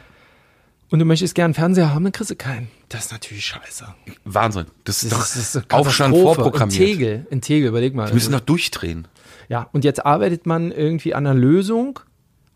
Und 0.92 1.00
du 1.00 1.06
möchtest 1.06 1.34
gern 1.36 1.46
einen 1.46 1.54
Fernseher 1.56 1.94
haben, 1.94 2.04
dann 2.04 2.12
kriegst 2.14 2.30
du 2.32 2.36
keinen. 2.36 2.68
Das 2.90 3.06
ist 3.06 3.12
natürlich 3.12 3.46
scheiße. 3.46 3.86
Wahnsinn. 4.26 4.66
Das 4.84 5.04
ist 5.04 5.12
doch 5.12 5.20
Das 5.20 5.36
ist 5.36 5.56
eine 5.56 5.66
Aufstand 5.72 6.14
Katastrophe. 6.14 6.36
vorprogrammiert. 6.36 6.80
In 6.80 6.88
Tegel, 6.88 7.28
in 7.32 7.42
Tegel, 7.42 7.70
überleg 7.70 7.96
mal. 7.96 8.08
Wir 8.08 8.14
müssen 8.14 8.34
doch 8.34 8.40
durchdrehen. 8.42 9.08
Ja, 9.50 9.70
und 9.72 9.84
jetzt 9.84 10.06
arbeitet 10.06 10.46
man 10.46 10.72
irgendwie 10.72 11.14
an 11.14 11.26
einer 11.26 11.38
Lösung. 11.40 12.00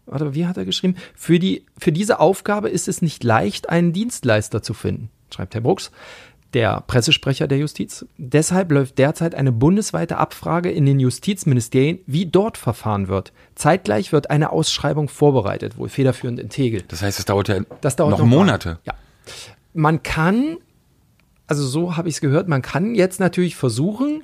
Warte, 0.06 0.36
wie 0.36 0.46
hat 0.46 0.58
er 0.58 0.66
geschrieben? 0.66 0.96
Für, 1.16 1.40
die, 1.40 1.66
für 1.78 1.92
diese 1.92 2.20
Aufgabe 2.20 2.70
ist 2.70 2.88
es 2.88 3.02
nicht 3.02 3.24
leicht, 3.24 3.70
einen 3.70 3.92
Dienstleister 3.92 4.62
zu 4.62 4.74
finden, 4.74 5.10
schreibt 5.34 5.56
Herr 5.56 5.62
Brucks, 5.62 5.92
der 6.56 6.82
Pressesprecher 6.88 7.48
der 7.48 7.58
Justiz. 7.58 8.06
Deshalb 8.18 8.72
läuft 8.72 8.98
derzeit 8.98 9.36
eine 9.36 9.52
bundesweite 9.52 10.18
Abfrage 10.18 10.72
in 10.72 10.86
den 10.86 11.00
Justizministerien, 11.00 12.00
wie 12.08 12.26
dort 12.26 12.58
verfahren 12.58 13.10
wird. 13.10 13.34
Zeitgleich 13.56 14.14
wird 14.14 14.30
eine 14.30 14.52
Ausschreibung 14.52 15.10
vorbereitet, 15.10 15.78
wohl 15.78 15.90
federführend 15.90 16.40
in 16.40 16.50
Tegel. 16.50 16.82
Das 16.88 17.02
heißt, 17.02 17.20
es 17.20 17.26
dauert 17.26 17.50
ja 17.50 17.60
Das 17.82 17.98
dauert 17.98 18.12
noch, 18.12 18.20
noch 18.20 18.26
Monate. 18.26 18.80
Ja. 18.86 18.94
Man 19.74 20.02
kann, 20.02 20.58
also 21.46 21.68
so 21.68 21.98
habe 21.98 22.08
ich 22.08 22.16
es 22.16 22.22
gehört, 22.22 22.48
man 22.48 22.62
kann 22.62 22.96
jetzt 22.96 23.20
natürlich 23.20 23.58
versuchen, 23.58 24.24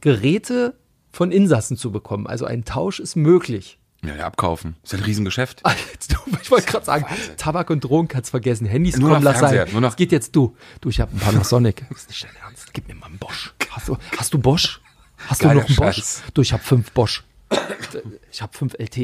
Geräte 0.00 0.74
von 1.12 1.30
Insassen 1.30 1.76
zu 1.76 1.92
bekommen. 1.92 2.26
Also 2.26 2.44
ein 2.44 2.64
Tausch 2.64 2.98
ist 2.98 3.14
möglich. 3.14 3.77
Ja, 4.04 4.14
ja, 4.14 4.26
abkaufen. 4.26 4.76
Ist 4.84 4.92
ja 4.92 4.98
ein 4.98 5.04
Riesengeschäft. 5.04 5.62
Ich 6.40 6.50
wollte 6.50 6.66
gerade 6.70 6.86
sagen, 6.86 7.04
Tabak 7.36 7.68
und 7.68 7.80
Drogen 7.84 8.08
kannst 8.08 8.30
vergessen. 8.30 8.64
Handys 8.66 8.96
Nur 8.96 9.10
kommen, 9.10 9.22
lass 9.22 9.40
sein. 9.40 9.68
Nur 9.72 9.80
noch- 9.82 9.90
Es 9.90 9.96
geht 9.96 10.12
jetzt 10.12 10.34
du. 10.34 10.56
Du, 10.80 10.88
ich 10.88 10.98
habe 11.00 11.14
ein 11.14 11.18
Panasonic. 11.18 11.84
Das 11.90 11.98
ist 12.02 12.08
nicht 12.08 12.24
dein 12.24 12.36
Ernst. 12.42 12.72
Gib 12.72 12.88
mir 12.88 12.94
mal 12.94 13.06
einen 13.06 13.18
Bosch. 13.18 13.52
Hast 13.70 13.88
du, 13.88 13.98
hast 14.16 14.32
du 14.32 14.38
Bosch? 14.38 14.80
Hast 15.26 15.40
Geiler 15.40 15.54
du 15.54 15.60
noch 15.60 15.66
einen 15.68 15.76
Bosch? 15.76 15.96
Scheiß. 15.96 16.22
Du, 16.32 16.40
ich 16.42 16.52
habe 16.52 16.62
fünf 16.62 16.92
Bosch. 16.92 17.24
Ich 18.30 18.40
habe 18.40 18.56
fünf 18.56 18.74
LT. 18.78 18.96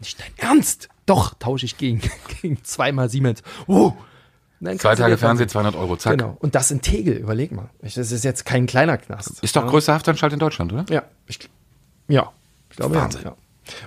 Nicht 0.00 0.18
dein 0.20 0.32
Ernst? 0.38 0.88
Doch, 1.06 1.34
tausche 1.38 1.66
ich 1.66 1.76
gegen, 1.76 2.00
gegen 2.42 2.62
zweimal 2.64 3.08
Siemens. 3.10 3.42
Uh. 3.68 3.92
Dann 4.60 4.78
Zwei 4.78 4.96
Tage 4.96 5.16
Fernsehen, 5.18 5.48
200 5.48 5.76
Euro, 5.76 5.96
zack. 5.96 6.18
Genau. 6.18 6.36
Und 6.40 6.54
das 6.56 6.70
in 6.72 6.80
Tegel, 6.80 7.14
überleg 7.16 7.52
mal. 7.52 7.70
Das 7.80 7.96
ist 7.96 8.24
jetzt 8.24 8.44
kein 8.44 8.66
kleiner 8.66 8.98
Knast. 8.98 9.38
Ist 9.40 9.54
doch 9.54 9.64
größter 9.66 9.94
Haftanstalt 9.94 10.32
in 10.32 10.40
Deutschland, 10.40 10.72
oder? 10.72 10.84
Ja, 10.90 11.04
ich, 11.28 11.38
ja, 12.08 12.32
ich 12.70 12.76
glaube 12.76 12.96
Wahnsinn. 12.96 13.22
ja. 13.24 13.36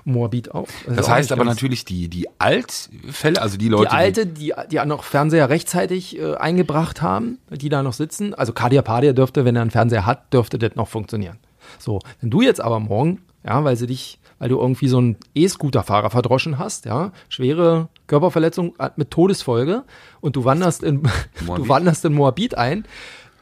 Moabit 0.05 0.53
auch. 0.53 0.67
Das 0.87 1.07
auch 1.07 1.11
heißt 1.11 1.31
aber 1.31 1.45
natürlich, 1.45 1.85
die, 1.85 2.07
die 2.07 2.27
Altfälle, 2.39 3.41
also 3.41 3.57
die 3.57 3.65
Die 3.65 3.69
Leute, 3.69 3.91
alte, 3.91 4.25
die, 4.25 4.53
die 4.69 4.85
noch 4.85 5.03
Fernseher 5.03 5.49
rechtzeitig 5.49 6.19
äh, 6.19 6.35
eingebracht 6.35 7.01
haben, 7.01 7.39
die 7.49 7.69
da 7.69 7.83
noch 7.83 7.93
sitzen. 7.93 8.33
Also 8.33 8.53
Kadia 8.53 8.81
Padia 8.81 9.13
dürfte, 9.13 9.45
wenn 9.45 9.55
er 9.55 9.61
einen 9.61 9.71
Fernseher 9.71 10.05
hat, 10.05 10.33
dürfte 10.33 10.57
das 10.57 10.75
noch 10.75 10.87
funktionieren. 10.87 11.37
So, 11.79 11.99
wenn 12.19 12.29
du 12.29 12.41
jetzt 12.41 12.61
aber 12.61 12.79
morgen, 12.79 13.21
ja, 13.45 13.63
weil 13.63 13.75
sie 13.75 13.87
dich, 13.87 14.19
weil 14.39 14.49
du 14.49 14.59
irgendwie 14.59 14.87
so 14.87 14.97
einen 14.97 15.17
E-Scooter-Fahrer 15.35 16.09
verdroschen 16.09 16.59
hast, 16.59 16.85
ja, 16.85 17.11
schwere 17.29 17.89
Körperverletzung 18.07 18.75
mit 18.95 19.11
Todesfolge 19.11 19.83
und 20.19 20.35
du 20.35 20.45
wanderst 20.45 20.83
in, 20.83 21.03
du 21.39 21.45
Moabit. 21.45 21.69
wanderst 21.69 22.05
in 22.05 22.13
Moabit 22.13 22.57
ein. 22.57 22.85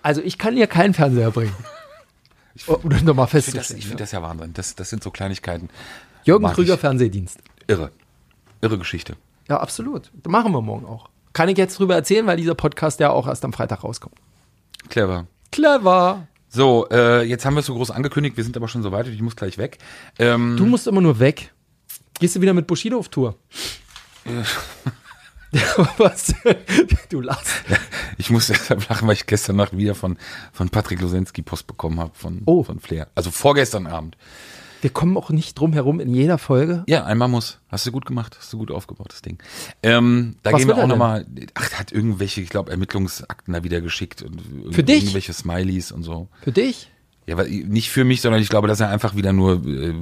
Also 0.02 0.22
ich 0.22 0.38
kann 0.38 0.56
dir 0.56 0.68
keinen 0.68 0.94
Fernseher 0.94 1.32
bringen. 1.32 1.56
Das 2.56 2.66
die, 2.66 3.38
ich 3.38 3.46
finde 3.46 3.58
das, 3.60 3.72
find 3.86 4.00
das 4.02 4.12
ja 4.12 4.22
Wahnsinn. 4.22 4.54
Das, 4.54 4.76
das 4.76 4.90
sind 4.90 5.02
so 5.02 5.12
Kleinigkeiten. 5.12 5.70
Jürgen 6.30 6.44
mag 6.44 6.56
Krüger 6.56 6.76
ich. 6.76 6.80
Fernsehdienst. 6.80 7.40
Irre. 7.68 7.92
Irre 8.62 8.78
Geschichte. 8.78 9.16
Ja, 9.48 9.60
absolut. 9.60 10.12
Das 10.24 10.32
machen 10.32 10.52
wir 10.52 10.62
morgen 10.62 10.86
auch. 10.86 11.10
Kann 11.34 11.50
ich 11.50 11.58
jetzt 11.58 11.78
drüber 11.80 11.96
erzählen, 11.96 12.26
weil 12.28 12.38
dieser 12.38 12.56
Podcast 12.56 13.00
ja 13.00 13.10
auch 13.12 13.28
erst 13.28 13.44
am 13.46 13.54
Freitag 13.54 13.84
rauskommt. 13.84 14.16
Clever. 14.90 15.28
Clever. 15.52 16.28
So, 16.50 16.88
äh, 16.90 17.24
jetzt 17.24 17.46
haben 17.46 17.54
wir 17.56 17.60
es 17.60 17.68
so 17.68 17.76
groß 17.76 17.92
angekündigt, 17.92 18.36
wir 18.38 18.44
sind 18.44 18.58
aber 18.58 18.68
schon 18.68 18.82
so 18.82 18.92
weit, 18.92 19.08
ich 19.08 19.22
muss 19.22 19.36
gleich 19.36 19.58
weg. 19.60 19.78
Ähm, 20.18 20.56
Du 20.58 20.66
musst 20.66 20.88
immer 20.88 21.02
nur 21.02 21.20
weg. 21.20 21.54
Gehst 22.20 22.36
du 22.36 22.42
wieder 22.42 22.54
mit 22.56 22.66
Bushido 22.66 22.98
auf 22.98 23.10
Tour? 23.10 23.36
Was? 25.98 26.34
Du 27.10 27.22
lachst. 27.22 27.50
Ich 28.18 28.30
muss 28.30 28.48
deshalb 28.48 28.88
lachen, 28.90 29.08
weil 29.08 29.16
ich 29.16 29.26
gestern 29.26 29.56
Nacht 29.56 29.76
wieder 29.76 29.96
von, 29.96 30.18
von 30.54 30.70
Patrick 30.70 31.02
Losensky 31.02 31.42
Post 31.42 31.66
bekommen 31.68 32.00
habe 32.00 32.12
von, 32.14 32.42
Oh. 32.46 32.64
von 32.64 32.80
Flair. 32.80 33.08
Also 33.16 33.32
vorgestern 33.32 33.88
Abend. 33.88 34.16
Wir 34.82 34.90
kommen 34.90 35.18
auch 35.18 35.30
nicht 35.30 35.60
drum 35.60 35.74
herum 35.74 36.00
in 36.00 36.14
jeder 36.14 36.38
Folge. 36.38 36.84
Ja, 36.88 37.04
einmal 37.06 37.28
muss. 37.28 37.60
Hast 37.68 37.86
du 37.86 37.92
gut 37.92 38.06
gemacht, 38.06 38.38
hast 38.40 38.54
du 38.54 38.58
gut 38.60 38.72
aufgebaut, 38.72 39.08
das 39.10 39.22
Ding. 39.22 39.38
Ähm, 39.84 40.36
da 40.44 40.52
Was 40.52 40.60
gehen 40.60 40.68
wir 40.70 40.78
auch 40.78 40.88
nochmal, 40.88 41.26
ach, 41.56 41.72
hat 41.74 41.92
irgendwelche, 41.92 42.42
ich 42.42 42.50
glaube, 42.50 42.72
Ermittlungsakten 42.72 43.54
da 43.54 43.64
wieder 43.64 43.82
geschickt 43.82 44.22
und 44.22 44.42
Für 44.74 44.84
dich? 44.84 45.04
irgendwelche 45.04 45.34
Smileys 45.34 45.92
und 45.92 46.04
so. 46.04 46.28
Für 46.44 46.52
dich? 46.52 46.90
Ja, 47.28 47.38
weil, 47.38 47.48
nicht 47.50 47.90
für 47.92 48.06
mich, 48.06 48.22
sondern 48.22 48.42
ich 48.42 48.50
glaube, 48.50 48.68
dass 48.68 48.80
er 48.80 48.90
einfach 48.90 49.16
wieder 49.16 49.34
nur 49.34 49.64
äh, 49.68 49.94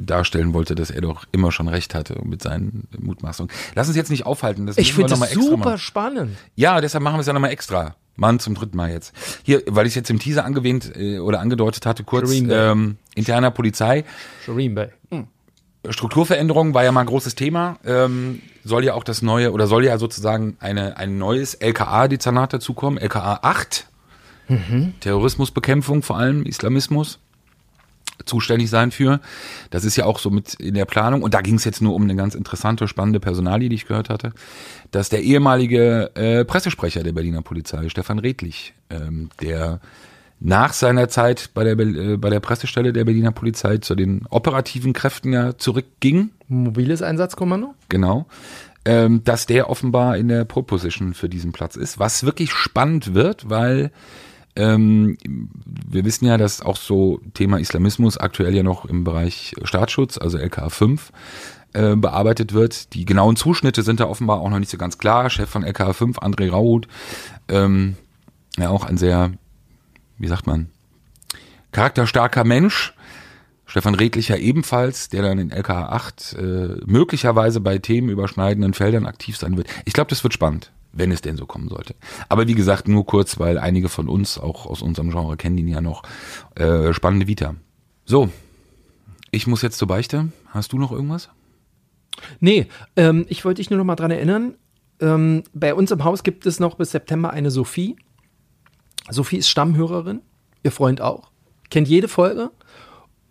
darstellen 0.00 0.54
wollte, 0.54 0.74
dass 0.76 0.90
er 0.90 1.00
doch 1.00 1.24
immer 1.32 1.50
schon 1.50 1.66
recht 1.66 1.94
hatte 1.94 2.20
mit 2.24 2.42
seinen 2.42 2.86
Mutmaßungen. 2.96 3.50
Lass 3.74 3.88
uns 3.88 3.96
jetzt 3.96 4.10
nicht 4.10 4.24
aufhalten. 4.24 4.66
Das 4.66 4.78
Ich 4.78 4.92
finde 4.94 5.10
das 5.10 5.18
mal 5.18 5.28
super 5.28 5.56
machen. 5.56 5.78
spannend. 5.78 6.36
Ja, 6.54 6.80
deshalb 6.80 7.02
machen 7.02 7.16
wir 7.16 7.20
es 7.22 7.26
ja 7.26 7.32
nochmal 7.32 7.50
extra. 7.50 7.96
Mann, 8.16 8.38
zum 8.38 8.54
dritten 8.54 8.76
Mal 8.76 8.90
jetzt. 8.90 9.14
Hier, 9.42 9.62
weil 9.66 9.86
ich 9.86 9.92
es 9.92 9.96
jetzt 9.96 10.10
im 10.10 10.18
Teaser 10.18 10.44
angewähnt 10.44 10.92
äh, 10.96 11.18
oder 11.18 11.40
angedeutet 11.40 11.86
hatte, 11.86 12.04
kurz 12.04 12.32
ähm, 12.32 12.96
interner 13.14 13.50
Polizei. 13.50 14.04
Shireen 14.44 14.74
Bay. 14.74 14.88
Strukturveränderung 15.90 16.74
war 16.74 16.84
ja 16.84 16.92
mal 16.92 17.00
ein 17.00 17.06
großes 17.06 17.34
Thema. 17.34 17.78
Ähm, 17.84 18.42
soll 18.64 18.84
ja 18.84 18.94
auch 18.94 19.04
das 19.04 19.22
neue, 19.22 19.52
oder 19.52 19.66
soll 19.66 19.84
ja 19.84 19.98
sozusagen 19.98 20.56
eine, 20.60 20.96
ein 20.96 21.18
neues 21.18 21.54
LKA-Dezernat 21.54 22.54
dazukommen, 22.54 22.98
LKA 22.98 23.40
8. 23.42 23.86
Terrorismusbekämpfung, 25.00 26.02
vor 26.02 26.18
allem 26.18 26.44
Islamismus, 26.44 27.18
zuständig 28.24 28.70
sein 28.70 28.90
für. 28.90 29.20
Das 29.70 29.84
ist 29.84 29.96
ja 29.96 30.04
auch 30.04 30.18
so 30.18 30.30
mit 30.30 30.54
in 30.54 30.74
der 30.74 30.84
Planung. 30.84 31.22
Und 31.22 31.34
da 31.34 31.40
ging 31.40 31.56
es 31.56 31.64
jetzt 31.64 31.82
nur 31.82 31.94
um 31.94 32.02
eine 32.02 32.16
ganz 32.16 32.34
interessante, 32.34 32.88
spannende 32.88 33.20
Personalie, 33.20 33.68
die 33.68 33.76
ich 33.76 33.86
gehört 33.86 34.08
hatte, 34.10 34.32
dass 34.90 35.08
der 35.08 35.22
ehemalige 35.22 36.10
äh, 36.14 36.44
Pressesprecher 36.44 37.02
der 37.02 37.12
Berliner 37.12 37.42
Polizei, 37.42 37.88
Stefan 37.88 38.18
Redlich, 38.18 38.74
ähm, 38.90 39.30
der 39.40 39.80
nach 40.38 40.72
seiner 40.72 41.08
Zeit 41.08 41.50
bei 41.54 41.64
der, 41.64 41.78
äh, 41.78 42.16
bei 42.16 42.30
der 42.30 42.40
Pressestelle 42.40 42.92
der 42.92 43.04
Berliner 43.04 43.32
Polizei 43.32 43.78
zu 43.78 43.94
den 43.94 44.26
operativen 44.28 44.92
Kräften 44.92 45.32
ja 45.32 45.56
zurückging, 45.56 46.30
Mobiles 46.48 47.02
Einsatzkommando? 47.02 47.74
genau, 47.88 48.26
ähm, 48.84 49.24
dass 49.24 49.46
der 49.46 49.68
offenbar 49.68 50.16
in 50.16 50.28
der 50.28 50.44
Pole 50.44 50.64
Position 50.64 51.14
für 51.14 51.28
diesen 51.28 51.52
Platz 51.52 51.76
ist, 51.76 51.98
was 51.98 52.24
wirklich 52.24 52.52
spannend 52.52 53.14
wird, 53.14 53.50
weil 53.50 53.90
ähm, 54.56 55.18
wir 55.88 56.04
wissen 56.04 56.26
ja, 56.26 56.36
dass 56.38 56.62
auch 56.62 56.76
so 56.76 57.20
Thema 57.34 57.58
Islamismus 57.58 58.18
aktuell 58.18 58.54
ja 58.54 58.62
noch 58.62 58.84
im 58.84 59.04
Bereich 59.04 59.54
Staatsschutz, 59.62 60.18
also 60.18 60.38
LKA 60.38 60.70
5, 60.70 61.12
äh, 61.72 61.94
bearbeitet 61.94 62.54
wird. 62.54 62.94
Die 62.94 63.04
genauen 63.04 63.36
Zuschnitte 63.36 63.82
sind 63.82 64.00
da 64.00 64.06
offenbar 64.06 64.40
auch 64.40 64.50
noch 64.50 64.58
nicht 64.58 64.70
so 64.70 64.78
ganz 64.78 64.98
klar. 64.98 65.28
Chef 65.30 65.48
von 65.48 65.62
LKA 65.62 65.92
5, 65.92 66.18
André 66.18 66.50
Rauhut, 66.50 66.88
ähm, 67.48 67.96
ja 68.56 68.70
auch 68.70 68.84
ein 68.84 68.96
sehr, 68.96 69.32
wie 70.18 70.28
sagt 70.28 70.46
man, 70.46 70.70
charakterstarker 71.72 72.44
Mensch. 72.44 72.94
Stefan 73.68 73.96
Redlicher 73.96 74.38
ebenfalls, 74.38 75.08
der 75.08 75.22
dann 75.22 75.38
in 75.38 75.50
LKA 75.50 75.88
8 75.88 76.36
äh, 76.38 76.42
möglicherweise 76.86 77.60
bei 77.60 77.78
themenüberschneidenden 77.78 78.74
Feldern 78.74 79.06
aktiv 79.06 79.36
sein 79.36 79.56
wird. 79.56 79.68
Ich 79.84 79.92
glaube, 79.92 80.08
das 80.08 80.22
wird 80.22 80.32
spannend, 80.32 80.72
wenn 80.96 81.12
es 81.12 81.20
denn 81.20 81.36
so 81.36 81.46
kommen 81.46 81.68
sollte. 81.68 81.94
Aber 82.28 82.48
wie 82.48 82.54
gesagt, 82.54 82.88
nur 82.88 83.06
kurz, 83.06 83.38
weil 83.38 83.58
einige 83.58 83.88
von 83.88 84.08
uns, 84.08 84.38
auch 84.38 84.66
aus 84.66 84.82
unserem 84.82 85.10
Genre, 85.10 85.36
kennen 85.36 85.58
ihn 85.58 85.68
ja 85.68 85.80
noch. 85.80 86.02
Äh, 86.54 86.92
spannende 86.92 87.26
Vita. 87.26 87.54
So, 88.04 88.30
ich 89.30 89.46
muss 89.46 89.62
jetzt 89.62 89.78
zur 89.78 89.88
Beichte. 89.88 90.28
Hast 90.46 90.72
du 90.72 90.78
noch 90.78 90.92
irgendwas? 90.92 91.28
Nee, 92.40 92.66
ähm, 92.96 93.26
ich 93.28 93.44
wollte 93.44 93.60
dich 93.60 93.70
nur 93.70 93.78
noch 93.78 93.84
mal 93.84 93.96
dran 93.96 94.10
erinnern. 94.10 94.54
Ähm, 95.00 95.42
bei 95.52 95.74
uns 95.74 95.90
im 95.90 96.04
Haus 96.04 96.22
gibt 96.22 96.46
es 96.46 96.60
noch 96.60 96.76
bis 96.76 96.92
September 96.92 97.30
eine 97.30 97.50
Sophie. 97.50 97.96
Sophie 99.10 99.36
ist 99.36 99.48
Stammhörerin, 99.48 100.20
ihr 100.62 100.72
Freund 100.72 101.00
auch. 101.00 101.30
Kennt 101.70 101.88
jede 101.88 102.08
Folge. 102.08 102.50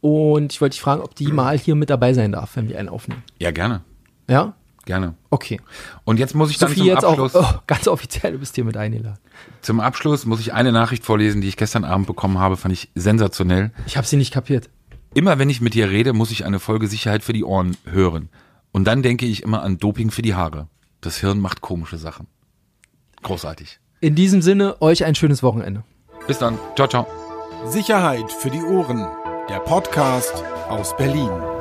Und 0.01 0.53
ich 0.53 0.61
wollte 0.61 0.73
dich 0.73 0.81
fragen, 0.81 1.01
ob 1.01 1.15
die 1.15 1.31
mal 1.31 1.57
hier 1.57 1.73
mit 1.73 1.89
dabei 1.89 2.13
sein 2.13 2.31
darf, 2.31 2.55
wenn 2.55 2.69
wir 2.69 2.77
einen 2.77 2.89
aufnehmen. 2.89 3.23
Ja, 3.39 3.51
gerne. 3.51 3.81
Ja? 4.29 4.55
Gerne. 4.85 5.15
Okay. 5.31 5.59
Und 6.03 6.19
jetzt 6.19 6.35
muss 6.35 6.51
ich 6.51 6.57
dann 6.57 6.69
Sophie 6.69 6.81
zum 6.81 6.87
jetzt 6.87 7.03
Abschluss, 7.03 7.35
auch 7.35 7.55
oh, 7.55 7.59
ganz 7.67 7.87
offiziell, 7.87 8.33
du 8.33 8.39
bist 8.39 8.55
hier 8.55 8.63
mit 8.63 8.77
eingeladen. 8.77 9.17
zum 9.61 9.79
Abschluss 9.79 10.25
muss 10.25 10.39
ich 10.39 10.53
eine 10.53 10.71
Nachricht 10.71 11.03
vorlesen, 11.03 11.41
die 11.41 11.47
ich 11.47 11.57
gestern 11.57 11.83
Abend 11.83 12.07
bekommen 12.07 12.39
habe, 12.39 12.55
fand 12.55 12.73
ich 12.73 12.89
sensationell. 12.93 13.71
Ich 13.87 13.97
habe 13.97 14.05
sie 14.05 14.15
nicht 14.15 14.31
kapiert. 14.31 14.69
Immer 15.15 15.39
wenn 15.39 15.49
ich 15.49 15.61
mit 15.61 15.73
dir 15.73 15.89
rede, 15.89 16.13
muss 16.13 16.31
ich 16.31 16.45
eine 16.45 16.59
Folge 16.59 16.87
Sicherheit 16.87 17.23
für 17.23 17.33
die 17.33 17.43
Ohren 17.43 17.77
hören. 17.85 18.29
Und 18.71 18.85
dann 18.85 19.01
denke 19.01 19.25
ich 19.25 19.43
immer 19.43 19.63
an 19.63 19.77
Doping 19.77 20.11
für 20.11 20.21
die 20.21 20.35
Haare. 20.35 20.67
Das 21.01 21.17
Hirn 21.17 21.39
macht 21.39 21.61
komische 21.61 21.97
Sachen. 21.97 22.27
Großartig. 23.23 23.79
In 24.01 24.13
diesem 24.13 24.41
Sinne, 24.41 24.81
euch 24.81 25.05
ein 25.05 25.15
schönes 25.15 25.41
Wochenende. 25.41 25.83
Bis 26.27 26.39
dann. 26.39 26.59
Ciao, 26.75 26.87
ciao. 26.87 27.07
Sicherheit 27.65 28.31
für 28.31 28.49
die 28.49 28.61
Ohren. 28.61 29.07
Der 29.49 29.59
Podcast 29.59 30.43
aus 30.67 30.95
Berlin. 30.97 31.54